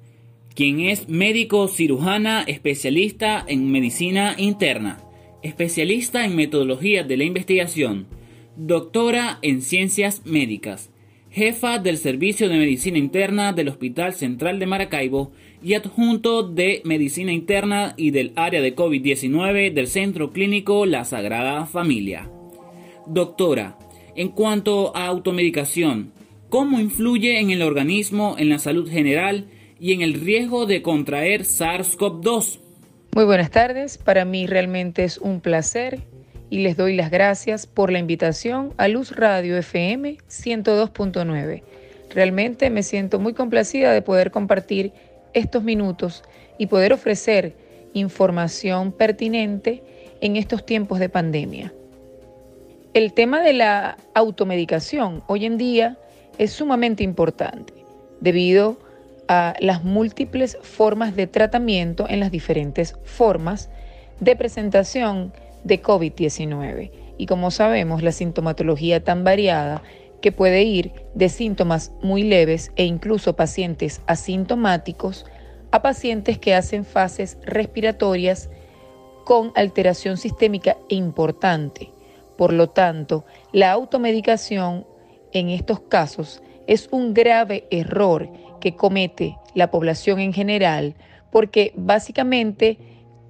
quien 0.55 0.79
es 0.79 1.09
médico 1.09 1.67
cirujana 1.67 2.43
especialista 2.43 3.43
en 3.45 3.69
medicina 3.73 4.35
interna, 4.37 5.01
especialista 5.43 6.23
en 6.23 6.37
metodología 6.37 7.03
de 7.03 7.17
la 7.17 7.25
investigación, 7.25 8.07
doctora 8.55 9.37
en 9.41 9.61
ciencias 9.61 10.21
médicas, 10.25 10.91
jefa 11.35 11.79
del 11.79 11.97
Servicio 11.97 12.47
de 12.47 12.55
Medicina 12.55 12.97
Interna 12.97 13.51
del 13.51 13.67
Hospital 13.67 14.13
Central 14.13 14.57
de 14.57 14.67
Maracaibo 14.67 15.33
y 15.61 15.73
adjunto 15.73 16.43
de 16.43 16.81
Medicina 16.85 17.33
Interna 17.33 17.93
y 17.97 18.11
del 18.11 18.31
área 18.37 18.61
de 18.61 18.73
COVID-19 18.73 19.73
del 19.73 19.87
Centro 19.87 20.31
Clínico 20.31 20.85
La 20.85 21.03
Sagrada 21.03 21.65
Familia. 21.65 22.29
Doctora, 23.05 23.77
en 24.15 24.29
cuanto 24.29 24.95
a 24.95 25.07
automedicación, 25.07 26.13
cómo 26.47 26.79
influye 26.79 27.41
en 27.41 27.49
el 27.49 27.63
organismo, 27.63 28.37
en 28.39 28.47
la 28.47 28.57
salud 28.57 28.89
general 28.89 29.47
y 29.77 29.91
en 29.91 30.03
el 30.03 30.13
riesgo 30.13 30.65
de 30.65 30.81
contraer 30.81 31.41
SARS-CoV-2. 31.41 32.59
Muy 33.13 33.25
buenas 33.25 33.51
tardes, 33.51 33.97
para 33.97 34.23
mí 34.23 34.47
realmente 34.47 35.03
es 35.03 35.17
un 35.17 35.41
placer 35.41 35.99
y 36.49 36.59
les 36.59 36.77
doy 36.77 36.95
las 36.95 37.11
gracias 37.11 37.65
por 37.67 37.91
la 37.91 37.99
invitación 37.99 38.73
a 38.77 38.87
Luz 38.87 39.15
Radio 39.15 39.57
FM 39.57 40.17
102.9. 40.29 41.63
Realmente 42.09 42.69
me 42.69 42.83
siento 42.83 43.19
muy 43.19 43.33
complacida 43.33 43.91
de 43.91 44.01
poder 44.01 44.31
compartir 44.31 44.93
estos 45.33 45.63
minutos 45.63 46.23
y 46.57 46.67
poder 46.67 46.93
ofrecer 46.93 47.55
información 47.93 48.91
pertinente 48.91 49.83
en 50.21 50.35
estos 50.35 50.65
tiempos 50.65 50.99
de 50.99 51.09
pandemia. 51.09 51.73
El 52.93 53.13
tema 53.13 53.41
de 53.41 53.53
la 53.53 53.97
automedicación 54.13 55.23
hoy 55.27 55.45
en 55.45 55.57
día 55.57 55.97
es 56.37 56.51
sumamente 56.51 57.03
importante 57.03 57.73
debido 58.21 58.77
a 59.27 59.55
las 59.59 59.83
múltiples 59.83 60.57
formas 60.61 61.15
de 61.15 61.27
tratamiento 61.27 62.05
en 62.07 62.19
las 62.19 62.31
diferentes 62.31 62.95
formas 63.03 63.69
de 64.19 64.35
presentación 64.35 65.33
de 65.65 65.81
COVID-19. 65.81 66.91
Y 67.17 67.25
como 67.25 67.51
sabemos, 67.51 68.01
la 68.01 68.13
sintomatología 68.13 69.03
tan 69.03 69.25
variada 69.25 69.83
que 70.21 70.31
puede 70.31 70.63
ir 70.63 70.93
de 71.13 71.27
síntomas 71.27 71.91
muy 72.01 72.23
leves 72.23 72.71
e 72.77 72.85
incluso 72.85 73.35
pacientes 73.35 74.01
asintomáticos 74.07 75.25
a 75.71 75.81
pacientes 75.81 76.39
que 76.39 76.55
hacen 76.55 76.85
fases 76.85 77.37
respiratorias 77.43 78.49
con 79.25 79.51
alteración 79.55 80.17
sistémica 80.17 80.77
importante. 80.87 81.91
Por 82.37 82.53
lo 82.53 82.69
tanto, 82.69 83.25
la 83.51 83.71
automedicación 83.71 84.85
en 85.33 85.49
estos 85.49 85.81
casos 85.81 86.41
es 86.67 86.87
un 86.91 87.13
grave 87.13 87.67
error 87.71 88.29
que 88.61 88.75
comete 88.75 89.37
la 89.53 89.71
población 89.71 90.19
en 90.19 90.33
general 90.33 90.95
porque 91.31 91.73
básicamente 91.75 92.77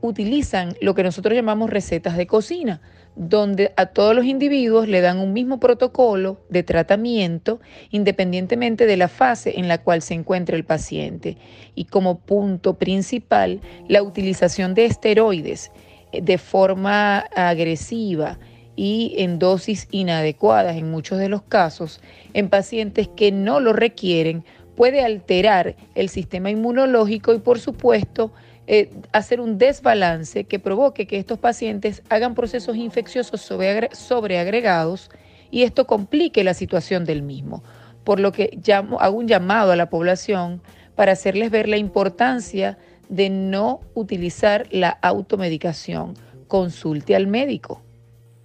utilizan 0.06 0.76
lo 0.82 0.96
que 0.96 1.04
nosotros 1.04 1.36
llamamos 1.36 1.70
recetas 1.70 2.18
de 2.18 2.28
cocina, 2.28 2.82
donde 3.16 3.74
a 3.78 3.88
todos 3.88 4.16
los 4.16 4.26
individuos 4.26 4.88
le 4.88 5.02
dan 5.02 5.20
un 5.20 5.34
mismo 5.34 5.60
protocolo 5.60 6.42
de 6.50 6.64
tratamiento 6.64 7.60
independientemente 7.92 8.86
de 8.86 8.98
la 8.98 9.08
fase 9.08 9.60
en 9.60 9.68
la 9.68 9.78
cual 9.78 10.02
se 10.02 10.14
encuentra 10.14 10.56
el 10.56 10.66
paciente. 10.66 11.38
Y 11.76 11.86
como 11.86 12.20
punto 12.20 12.76
principal, 12.76 13.62
la 13.88 14.04
utilización 14.04 14.74
de 14.74 14.86
esteroides 14.86 15.72
eh, 16.12 16.22
de 16.22 16.38
forma 16.38 17.20
agresiva 17.36 18.38
y 18.76 19.16
en 19.18 19.40
dosis 19.40 19.88
inadecuadas 19.92 20.76
en 20.76 20.92
muchos 20.92 21.18
de 21.18 21.30
los 21.30 21.44
casos 21.44 22.02
en 22.34 22.50
pacientes 22.50 23.08
que 23.08 23.32
no 23.32 23.60
lo 23.60 23.72
requieren 23.72 24.44
puede 24.76 25.02
alterar 25.02 25.76
el 25.96 26.10
sistema 26.10 26.50
inmunológico 26.50 27.34
y 27.34 27.40
por 27.40 27.60
supuesto 27.60 28.34
eh, 28.68 28.90
hacer 29.12 29.42
un 29.42 29.58
desbalance 29.58 30.46
que 30.46 30.60
provoque 30.60 31.06
que 31.06 31.18
estos 31.18 31.38
pacientes 31.38 32.02
hagan 32.10 32.34
procesos 32.34 32.76
infecciosos 32.76 33.42
sobreagregados 33.42 35.12
y 35.52 35.64
esto 35.64 35.86
complique 35.86 36.44
la 36.44 36.54
situación 36.54 37.06
del 37.06 37.22
mismo. 37.22 37.64
Por 38.04 38.20
lo 38.20 38.32
que 38.32 38.60
hago 38.74 39.18
un 39.18 39.28
llamado 39.28 39.72
a 39.72 39.76
la 39.76 39.90
población 39.90 40.62
para 40.96 41.12
hacerles 41.12 41.52
ver 41.52 41.68
la 41.68 41.78
importancia 41.78 42.78
de 43.10 43.30
no 43.30 43.82
utilizar 43.94 44.68
la 44.72 44.90
automedicación. 44.90 46.14
Consulte 46.48 47.16
al 47.16 47.28
médico. 47.28 47.84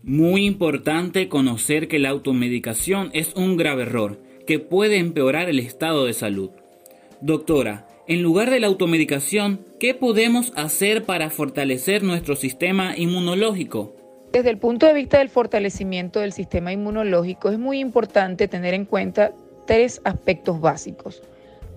Muy 0.02 0.46
importante 0.46 1.28
conocer 1.28 1.88
que 1.88 1.98
la 1.98 2.10
automedicación 2.10 3.10
es 3.12 3.34
un 3.36 3.56
grave 3.56 3.82
error 3.82 4.20
que 4.46 4.58
puede 4.58 4.98
empeorar 4.98 5.48
el 5.48 5.58
estado 5.58 6.06
de 6.06 6.14
salud. 6.14 6.50
Doctora, 7.20 7.86
en 8.10 8.22
lugar 8.22 8.50
de 8.50 8.58
la 8.58 8.66
automedicación, 8.66 9.64
¿qué 9.78 9.94
podemos 9.94 10.52
hacer 10.56 11.04
para 11.04 11.30
fortalecer 11.30 12.02
nuestro 12.02 12.34
sistema 12.34 12.96
inmunológico? 12.96 13.94
Desde 14.32 14.50
el 14.50 14.58
punto 14.58 14.86
de 14.86 14.94
vista 14.94 15.18
del 15.18 15.28
fortalecimiento 15.28 16.18
del 16.18 16.32
sistema 16.32 16.72
inmunológico 16.72 17.50
es 17.50 17.58
muy 17.60 17.78
importante 17.78 18.48
tener 18.48 18.74
en 18.74 18.84
cuenta 18.84 19.30
tres 19.64 20.00
aspectos 20.02 20.60
básicos. 20.60 21.22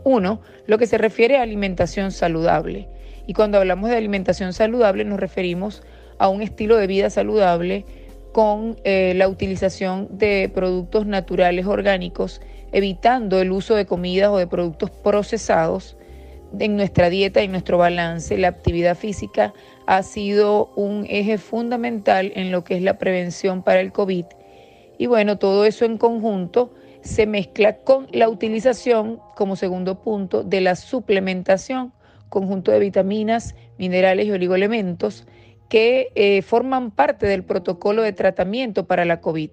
Uno, 0.03 0.41
lo 0.65 0.79
que 0.79 0.87
se 0.87 0.97
refiere 0.97 1.37
a 1.37 1.43
alimentación 1.43 2.11
saludable. 2.11 2.87
Y 3.27 3.35
cuando 3.35 3.59
hablamos 3.59 3.91
de 3.91 3.97
alimentación 3.97 4.53
saludable 4.53 5.05
nos 5.05 5.19
referimos 5.19 5.83
a 6.17 6.29
un 6.29 6.41
estilo 6.41 6.77
de 6.77 6.87
vida 6.87 7.11
saludable 7.11 7.85
con 8.31 8.77
eh, 8.85 9.13
la 9.15 9.27
utilización 9.27 10.07
de 10.17 10.49
productos 10.51 11.05
naturales 11.05 11.67
orgánicos, 11.67 12.41
evitando 12.71 13.39
el 13.39 13.51
uso 13.51 13.75
de 13.75 13.85
comidas 13.85 14.29
o 14.29 14.39
de 14.39 14.47
productos 14.47 14.89
procesados 14.89 15.95
en 16.59 16.75
nuestra 16.75 17.09
dieta 17.09 17.43
y 17.43 17.47
nuestro 17.47 17.77
balance, 17.77 18.37
la 18.37 18.49
actividad 18.49 18.95
física 18.95 19.53
ha 19.85 20.03
sido 20.03 20.71
un 20.75 21.05
eje 21.09 21.37
fundamental 21.37 22.31
en 22.35 22.51
lo 22.51 22.63
que 22.63 22.75
es 22.75 22.81
la 22.81 22.97
prevención 22.97 23.63
para 23.63 23.81
el 23.81 23.91
COVID. 23.91 24.25
Y 24.97 25.07
bueno, 25.07 25.37
todo 25.37 25.65
eso 25.65 25.85
en 25.85 25.97
conjunto 25.97 26.73
se 27.01 27.25
mezcla 27.25 27.77
con 27.77 28.07
la 28.11 28.29
utilización, 28.29 29.19
como 29.35 29.55
segundo 29.55 30.01
punto, 30.01 30.43
de 30.43 30.61
la 30.61 30.75
suplementación, 30.75 31.91
conjunto 32.29 32.71
de 32.71 32.79
vitaminas, 32.79 33.55
minerales 33.77 34.27
y 34.27 34.31
oligoelementos 34.31 35.27
que 35.69 36.11
eh, 36.15 36.41
forman 36.43 36.91
parte 36.91 37.25
del 37.25 37.43
protocolo 37.43 38.03
de 38.03 38.13
tratamiento 38.13 38.85
para 38.85 39.05
la 39.05 39.21
COVID, 39.21 39.49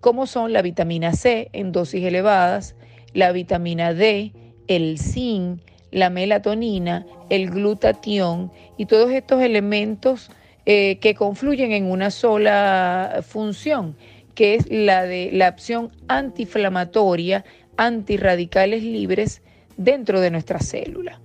como 0.00 0.26
son 0.26 0.52
la 0.52 0.62
vitamina 0.62 1.12
C 1.12 1.50
en 1.52 1.72
dosis 1.72 2.04
elevadas, 2.04 2.76
la 3.12 3.32
vitamina 3.32 3.92
D, 3.92 4.32
el 4.68 4.98
zinc, 4.98 5.60
la 5.90 6.10
melatonina, 6.10 7.06
el 7.30 7.50
glutatión 7.50 8.50
y 8.76 8.86
todos 8.86 9.10
estos 9.10 9.42
elementos 9.42 10.30
eh, 10.66 10.98
que 11.00 11.14
confluyen 11.14 11.72
en 11.72 11.90
una 11.90 12.10
sola 12.10 13.20
función, 13.26 13.96
que 14.34 14.54
es 14.54 14.70
la 14.70 15.04
de 15.04 15.30
la 15.32 15.46
acción 15.46 15.90
antiinflamatoria, 16.08 17.44
antirradicales 17.76 18.82
libres 18.82 19.42
dentro 19.76 20.20
de 20.20 20.30
nuestra 20.30 20.58
célula. 20.58 21.20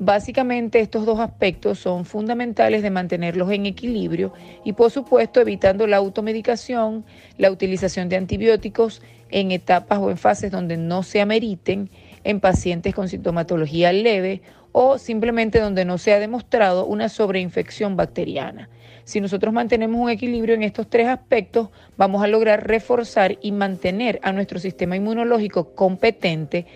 Básicamente 0.00 0.78
estos 0.78 1.06
dos 1.06 1.18
aspectos 1.18 1.80
son 1.80 2.04
fundamentales 2.04 2.82
de 2.82 2.90
mantenerlos 2.90 3.50
en 3.50 3.66
equilibrio 3.66 4.32
y 4.64 4.72
por 4.72 4.92
supuesto 4.92 5.40
evitando 5.40 5.88
la 5.88 5.96
automedicación, 5.96 7.04
la 7.36 7.50
utilización 7.50 8.08
de 8.08 8.16
antibióticos 8.16 9.02
en 9.30 9.50
etapas 9.50 9.98
o 9.98 10.10
en 10.10 10.16
fases 10.16 10.52
donde 10.52 10.76
no 10.76 11.02
se 11.02 11.20
ameriten 11.20 11.90
en 12.24 12.40
pacientes 12.40 12.94
con 12.94 13.08
sintomatología 13.08 13.92
leve 13.92 14.42
o 14.72 14.98
simplemente 14.98 15.60
donde 15.60 15.84
no 15.84 15.98
se 15.98 16.12
ha 16.12 16.18
demostrado 16.18 16.86
una 16.86 17.08
sobreinfección 17.08 17.96
bacteriana. 17.96 18.68
Si 19.04 19.20
nosotros 19.20 19.54
mantenemos 19.54 20.00
un 20.00 20.10
equilibrio 20.10 20.54
en 20.54 20.62
estos 20.62 20.88
tres 20.88 21.08
aspectos, 21.08 21.70
vamos 21.96 22.22
a 22.22 22.26
lograr 22.26 22.66
reforzar 22.66 23.38
y 23.40 23.52
mantener 23.52 24.20
a 24.22 24.32
nuestro 24.32 24.58
sistema 24.58 24.96
inmunológico 24.96 25.74
competente 25.74 26.66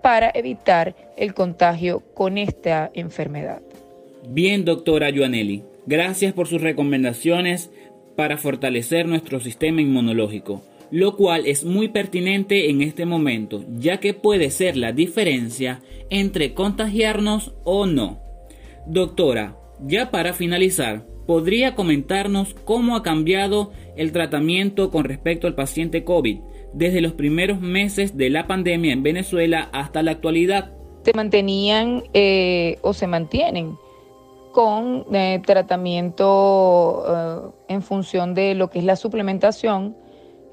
para 0.00 0.30
evitar 0.32 0.94
el 1.16 1.34
contagio 1.34 2.00
con 2.14 2.38
esta 2.38 2.90
enfermedad. 2.94 3.60
Bien, 4.28 4.64
doctora 4.64 5.10
Joanelli, 5.12 5.64
gracias 5.86 6.32
por 6.32 6.46
sus 6.46 6.62
recomendaciones 6.62 7.70
para 8.16 8.36
fortalecer 8.36 9.06
nuestro 9.06 9.40
sistema 9.40 9.80
inmunológico 9.80 10.62
lo 10.90 11.16
cual 11.16 11.46
es 11.46 11.64
muy 11.64 11.88
pertinente 11.88 12.70
en 12.70 12.82
este 12.82 13.06
momento, 13.06 13.64
ya 13.76 13.98
que 13.98 14.14
puede 14.14 14.50
ser 14.50 14.76
la 14.76 14.92
diferencia 14.92 15.82
entre 16.10 16.54
contagiarnos 16.54 17.54
o 17.64 17.86
no. 17.86 18.18
Doctora, 18.86 19.56
ya 19.86 20.10
para 20.10 20.32
finalizar, 20.32 21.06
¿podría 21.26 21.74
comentarnos 21.74 22.54
cómo 22.64 22.96
ha 22.96 23.02
cambiado 23.02 23.70
el 23.96 24.12
tratamiento 24.12 24.90
con 24.90 25.04
respecto 25.04 25.46
al 25.46 25.54
paciente 25.54 26.04
COVID 26.04 26.38
desde 26.72 27.00
los 27.00 27.12
primeros 27.12 27.60
meses 27.60 28.16
de 28.16 28.30
la 28.30 28.46
pandemia 28.46 28.92
en 28.92 29.02
Venezuela 29.02 29.68
hasta 29.72 30.02
la 30.02 30.12
actualidad? 30.12 30.72
Se 31.04 31.12
mantenían 31.14 32.04
eh, 32.12 32.78
o 32.82 32.92
se 32.92 33.06
mantienen 33.06 33.76
con 34.52 35.06
eh, 35.14 35.40
tratamiento 35.46 37.04
eh, 37.08 37.74
en 37.74 37.82
función 37.82 38.34
de 38.34 38.54
lo 38.54 38.68
que 38.68 38.80
es 38.80 38.84
la 38.84 38.96
suplementación 38.96 39.96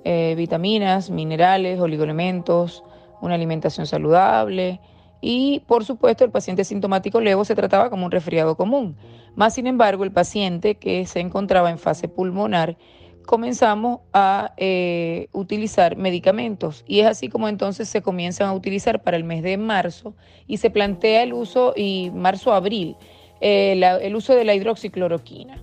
eh, 0.09 0.35
vitaminas, 0.35 1.09
minerales, 1.09 1.81
oligoelementos, 1.81 2.81
una 3.19 3.35
alimentación 3.35 3.85
saludable 3.85 4.79
y, 5.19 5.63
por 5.67 5.83
supuesto, 5.83 6.23
el 6.23 6.31
paciente 6.31 6.63
sintomático 6.63 7.19
leve 7.19 7.43
se 7.43 7.55
trataba 7.55 7.89
como 7.89 8.05
un 8.05 8.11
resfriado 8.11 8.55
común. 8.55 8.95
Más 9.35 9.55
sin 9.55 9.67
embargo, 9.67 10.05
el 10.05 10.13
paciente 10.13 10.75
que 10.75 11.05
se 11.05 11.19
encontraba 11.19 11.69
en 11.71 11.77
fase 11.77 12.07
pulmonar, 12.07 12.77
comenzamos 13.25 13.99
a 14.13 14.53
eh, 14.55 15.27
utilizar 15.33 15.97
medicamentos 15.97 16.85
y 16.87 17.01
es 17.01 17.07
así 17.07 17.27
como 17.27 17.49
entonces 17.49 17.89
se 17.89 18.01
comienzan 18.01 18.47
a 18.47 18.53
utilizar 18.53 19.03
para 19.03 19.17
el 19.17 19.25
mes 19.25 19.43
de 19.43 19.57
marzo 19.57 20.15
y 20.47 20.55
se 20.55 20.69
plantea 20.69 21.23
el 21.23 21.33
uso, 21.33 21.73
y 21.75 22.11
marzo-abril, 22.13 22.95
eh, 23.41 23.77
el 24.01 24.15
uso 24.15 24.33
de 24.33 24.45
la 24.45 24.55
hidroxicloroquina. 24.55 25.61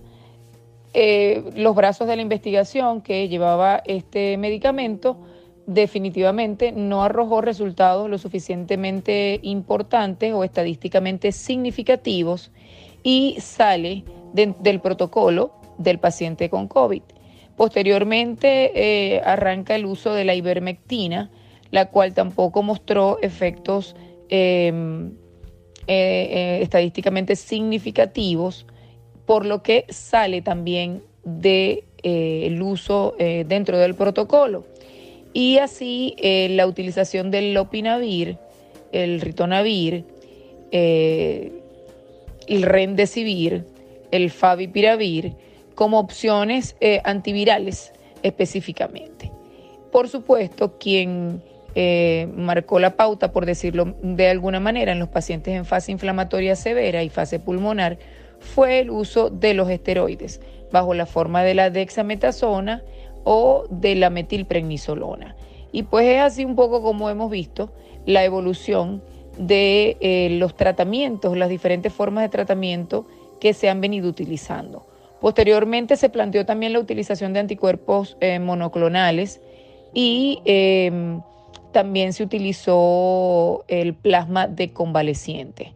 Eh, 0.97 1.43
los 1.57 1.75
brazos 1.75 2.07
de 2.07 2.15
la 2.15 2.21
investigación 2.21 3.01
que 3.01 3.27
llevaba 3.27 3.83
este 3.85 4.37
medicamento 4.37 5.17
definitivamente 5.67 6.71
no 6.71 7.03
arrojó 7.03 7.41
resultados 7.41 8.09
lo 8.09 8.17
suficientemente 8.17 9.41
importantes 9.43 10.31
o 10.31 10.45
estadísticamente 10.45 11.33
significativos 11.33 12.49
y 13.03 13.35
sale 13.41 14.05
del 14.31 14.79
protocolo 14.79 15.59
del 15.77 15.99
paciente 15.99 16.49
con 16.49 16.69
COVID. 16.69 17.01
Posteriormente 17.57 18.71
eh, 18.73 19.21
arranca 19.25 19.75
el 19.75 19.85
uso 19.85 20.13
de 20.13 20.23
la 20.23 20.33
ivermectina, 20.33 21.29
la 21.71 21.89
cual 21.89 22.13
tampoco 22.13 22.63
mostró 22.63 23.19
efectos 23.21 23.97
em, 24.29 25.11
eh, 25.87 26.59
estadísticamente 26.61 27.35
significativos 27.35 28.65
por 29.25 29.45
lo 29.45 29.63
que 29.63 29.85
sale 29.89 30.41
también 30.41 31.01
del 31.23 31.41
de, 31.41 31.83
eh, 32.03 32.59
uso 32.61 33.15
eh, 33.19 33.45
dentro 33.47 33.77
del 33.77 33.95
protocolo. 33.95 34.65
Y 35.33 35.57
así 35.57 36.15
eh, 36.19 36.47
la 36.49 36.67
utilización 36.67 37.31
del 37.31 37.53
lopinavir, 37.53 38.37
el 38.91 39.19
ritonavir, 39.21 40.05
el 40.71 41.51
Remdesivir, 42.63 43.65
el 44.11 44.29
Favipiravir, 44.29 45.33
como 45.73 45.99
opciones 45.99 46.75
antivirales 47.03 47.93
específicamente. 48.23 49.31
Por 49.91 50.09
supuesto, 50.09 50.77
quien 50.77 51.41
marcó 52.35 52.79
la 52.79 52.97
pauta, 52.97 53.31
por 53.31 53.45
decirlo 53.45 53.95
de 54.01 54.29
alguna 54.29 54.59
manera, 54.59 54.91
en 54.91 54.99
los 54.99 55.09
pacientes 55.09 55.53
en 55.53 55.65
fase 55.65 55.91
inflamatoria 55.93 56.55
severa 56.55 57.03
y 57.03 57.09
fase 57.09 57.39
pulmonar 57.39 57.97
fue 58.45 58.79
el 58.79 58.89
uso 58.89 59.29
de 59.29 59.53
los 59.53 59.69
esteroides 59.69 60.39
bajo 60.71 60.93
la 60.93 61.05
forma 61.05 61.43
de 61.43 61.53
la 61.53 61.69
dexametasona 61.69 62.81
o 63.23 63.65
de 63.69 63.95
la 63.95 64.09
metilprednisolona. 64.09 65.35
Y 65.71 65.83
pues 65.83 66.07
es 66.07 66.21
así 66.21 66.45
un 66.45 66.55
poco 66.55 66.81
como 66.81 67.09
hemos 67.09 67.29
visto 67.29 67.71
la 68.05 68.23
evolución 68.23 69.01
de 69.37 69.97
eh, 69.99 70.29
los 70.39 70.55
tratamientos, 70.55 71.35
las 71.35 71.49
diferentes 71.49 71.91
formas 71.91 72.23
de 72.23 72.29
tratamiento 72.29 73.05
que 73.41 73.53
se 73.53 73.69
han 73.69 73.81
venido 73.81 74.07
utilizando. 74.07 74.85
Posteriormente 75.19 75.97
se 75.97 76.09
planteó 76.09 76.45
también 76.45 76.73
la 76.73 76.79
utilización 76.79 77.33
de 77.33 77.39
anticuerpos 77.39 78.15
eh, 78.21 78.39
monoclonales 78.39 79.41
y 79.93 80.39
em, 80.45 81.21
también 81.71 82.13
se 82.13 82.23
utilizó 82.23 83.65
el 83.67 83.93
plasma 83.95 84.47
de 84.47 84.71
convaleciente. 84.71 85.73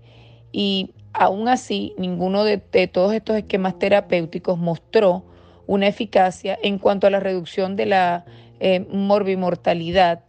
Y 0.51 0.91
aún 1.19 1.49
así, 1.49 1.93
ninguno 1.97 2.45
de, 2.45 2.57
todos 2.87 3.13
estos 3.13 3.35
esquemas 3.35 3.77
terapéuticos 3.77 4.57
mostró 4.57 5.25
una 5.67 5.87
eficacia 5.87 6.57
en 6.63 6.79
cuanto 6.79 7.07
a 7.07 7.09
la 7.09 7.19
reducción 7.19 7.75
de 7.75 7.85
la 7.85 8.25
eh, 8.61 8.87
morbimortalidad, 8.89 10.23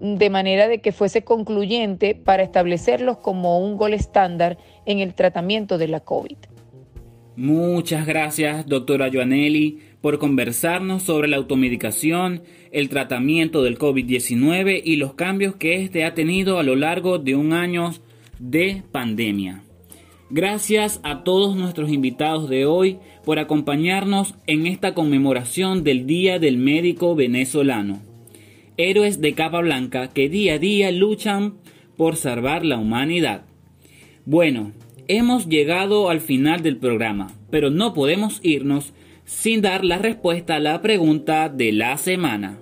de 0.00 0.30
manera 0.30 0.68
de 0.68 0.80
que 0.80 0.92
fuese 0.92 1.24
concluyente 1.24 2.14
para 2.14 2.44
establecerlos 2.44 3.18
como 3.18 3.58
un 3.58 3.76
gol 3.76 3.92
estándar 3.92 4.56
en 4.84 5.00
el 5.00 5.14
tratamiento 5.14 5.78
de 5.78 5.88
la 5.88 6.00
COVID. 6.00 6.36
Muchas 7.34 8.06
gracias, 8.06 8.66
doctora 8.66 9.10
Joanelli, 9.12 9.80
por 10.00 10.20
conversarnos 10.20 11.02
sobre 11.02 11.26
la 11.26 11.38
automedicación, 11.38 12.42
el 12.70 12.88
tratamiento 12.88 13.64
del 13.64 13.78
COVID-19 13.78 14.80
y 14.84 14.96
los 14.96 15.14
cambios 15.14 15.56
que 15.56 15.82
éste 15.82 16.04
ha 16.04 16.14
tenido 16.14 16.60
a 16.60 16.62
lo 16.62 16.76
largo 16.76 17.18
de 17.18 17.34
un 17.34 17.52
año 17.52 17.92
de 18.38 18.82
pandemia. 18.92 19.65
Gracias 20.28 20.98
a 21.04 21.22
todos 21.22 21.54
nuestros 21.54 21.92
invitados 21.92 22.48
de 22.48 22.66
hoy 22.66 22.98
por 23.24 23.38
acompañarnos 23.38 24.34
en 24.48 24.66
esta 24.66 24.92
conmemoración 24.92 25.84
del 25.84 26.04
Día 26.04 26.40
del 26.40 26.58
Médico 26.58 27.14
Venezolano. 27.14 28.02
Héroes 28.76 29.20
de 29.20 29.34
capa 29.34 29.60
blanca 29.60 30.08
que 30.08 30.28
día 30.28 30.54
a 30.54 30.58
día 30.58 30.90
luchan 30.90 31.54
por 31.96 32.16
salvar 32.16 32.64
la 32.64 32.76
humanidad. 32.76 33.42
Bueno, 34.24 34.72
hemos 35.06 35.48
llegado 35.48 36.10
al 36.10 36.20
final 36.20 36.60
del 36.60 36.76
programa, 36.76 37.32
pero 37.50 37.70
no 37.70 37.94
podemos 37.94 38.40
irnos 38.42 38.94
sin 39.24 39.62
dar 39.62 39.84
la 39.84 39.98
respuesta 39.98 40.56
a 40.56 40.60
la 40.60 40.82
pregunta 40.82 41.48
de 41.48 41.70
la 41.70 41.96
semana. 41.98 42.58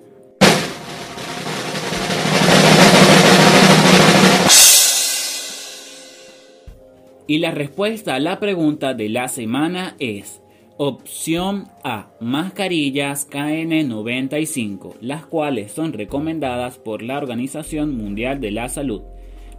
Y 7.26 7.38
la 7.38 7.52
respuesta 7.52 8.14
a 8.14 8.20
la 8.20 8.38
pregunta 8.38 8.92
de 8.92 9.08
la 9.08 9.28
semana 9.28 9.96
es 9.98 10.42
opción 10.76 11.68
A, 11.82 12.10
mascarillas 12.20 13.30
KN95, 13.30 14.96
las 15.00 15.24
cuales 15.24 15.72
son 15.72 15.94
recomendadas 15.94 16.78
por 16.78 17.00
la 17.02 17.16
Organización 17.16 17.96
Mundial 17.96 18.40
de 18.40 18.50
la 18.50 18.68
Salud. 18.68 19.00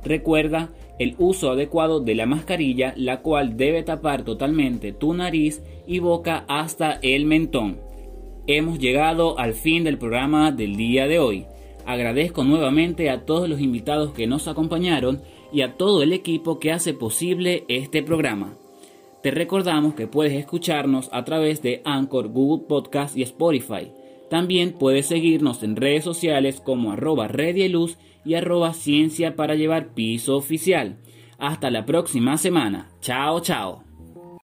Recuerda 0.03 0.69
el 0.99 1.15
uso 1.17 1.49
adecuado 1.49 2.01
de 2.01 2.13
la 2.13 2.27
mascarilla, 2.27 2.93
la 2.97 3.21
cual 3.21 3.57
debe 3.57 3.81
tapar 3.81 4.23
totalmente 4.23 4.91
tu 4.91 5.15
nariz 5.15 5.63
y 5.87 5.97
boca 5.97 6.45
hasta 6.47 6.99
el 7.01 7.25
mentón. 7.25 7.79
Hemos 8.45 8.77
llegado 8.77 9.39
al 9.39 9.53
fin 9.53 9.83
del 9.83 9.97
programa 9.97 10.51
del 10.51 10.75
día 10.75 11.07
de 11.07 11.17
hoy. 11.17 11.45
Agradezco 11.87 12.43
nuevamente 12.43 13.09
a 13.09 13.25
todos 13.25 13.49
los 13.49 13.59
invitados 13.59 14.13
que 14.13 14.27
nos 14.27 14.47
acompañaron 14.47 15.21
y 15.51 15.61
a 15.61 15.77
todo 15.77 16.03
el 16.03 16.13
equipo 16.13 16.59
que 16.59 16.71
hace 16.71 16.93
posible 16.93 17.65
este 17.67 18.03
programa. 18.03 18.55
Te 19.23 19.31
recordamos 19.31 19.95
que 19.95 20.07
puedes 20.07 20.33
escucharnos 20.33 21.09
a 21.11 21.25
través 21.25 21.61
de 21.61 21.81
Anchor, 21.83 22.27
Google 22.27 22.65
Podcast 22.67 23.17
y 23.17 23.23
Spotify. 23.23 23.91
También 24.29 24.73
puedes 24.73 25.07
seguirnos 25.07 25.63
en 25.63 25.75
redes 25.75 26.03
sociales 26.03 26.61
como 26.61 26.91
arroba 26.91 27.27
Luz 27.27 27.97
y 28.23 28.35
arroba 28.35 28.73
Ciencia 28.73 29.35
para 29.35 29.55
llevar 29.55 29.93
piso 29.93 30.35
oficial. 30.35 30.97
Hasta 31.37 31.71
la 31.71 31.85
próxima 31.85 32.37
semana. 32.37 32.91
Chao, 33.01 33.39
chao. 33.39 33.84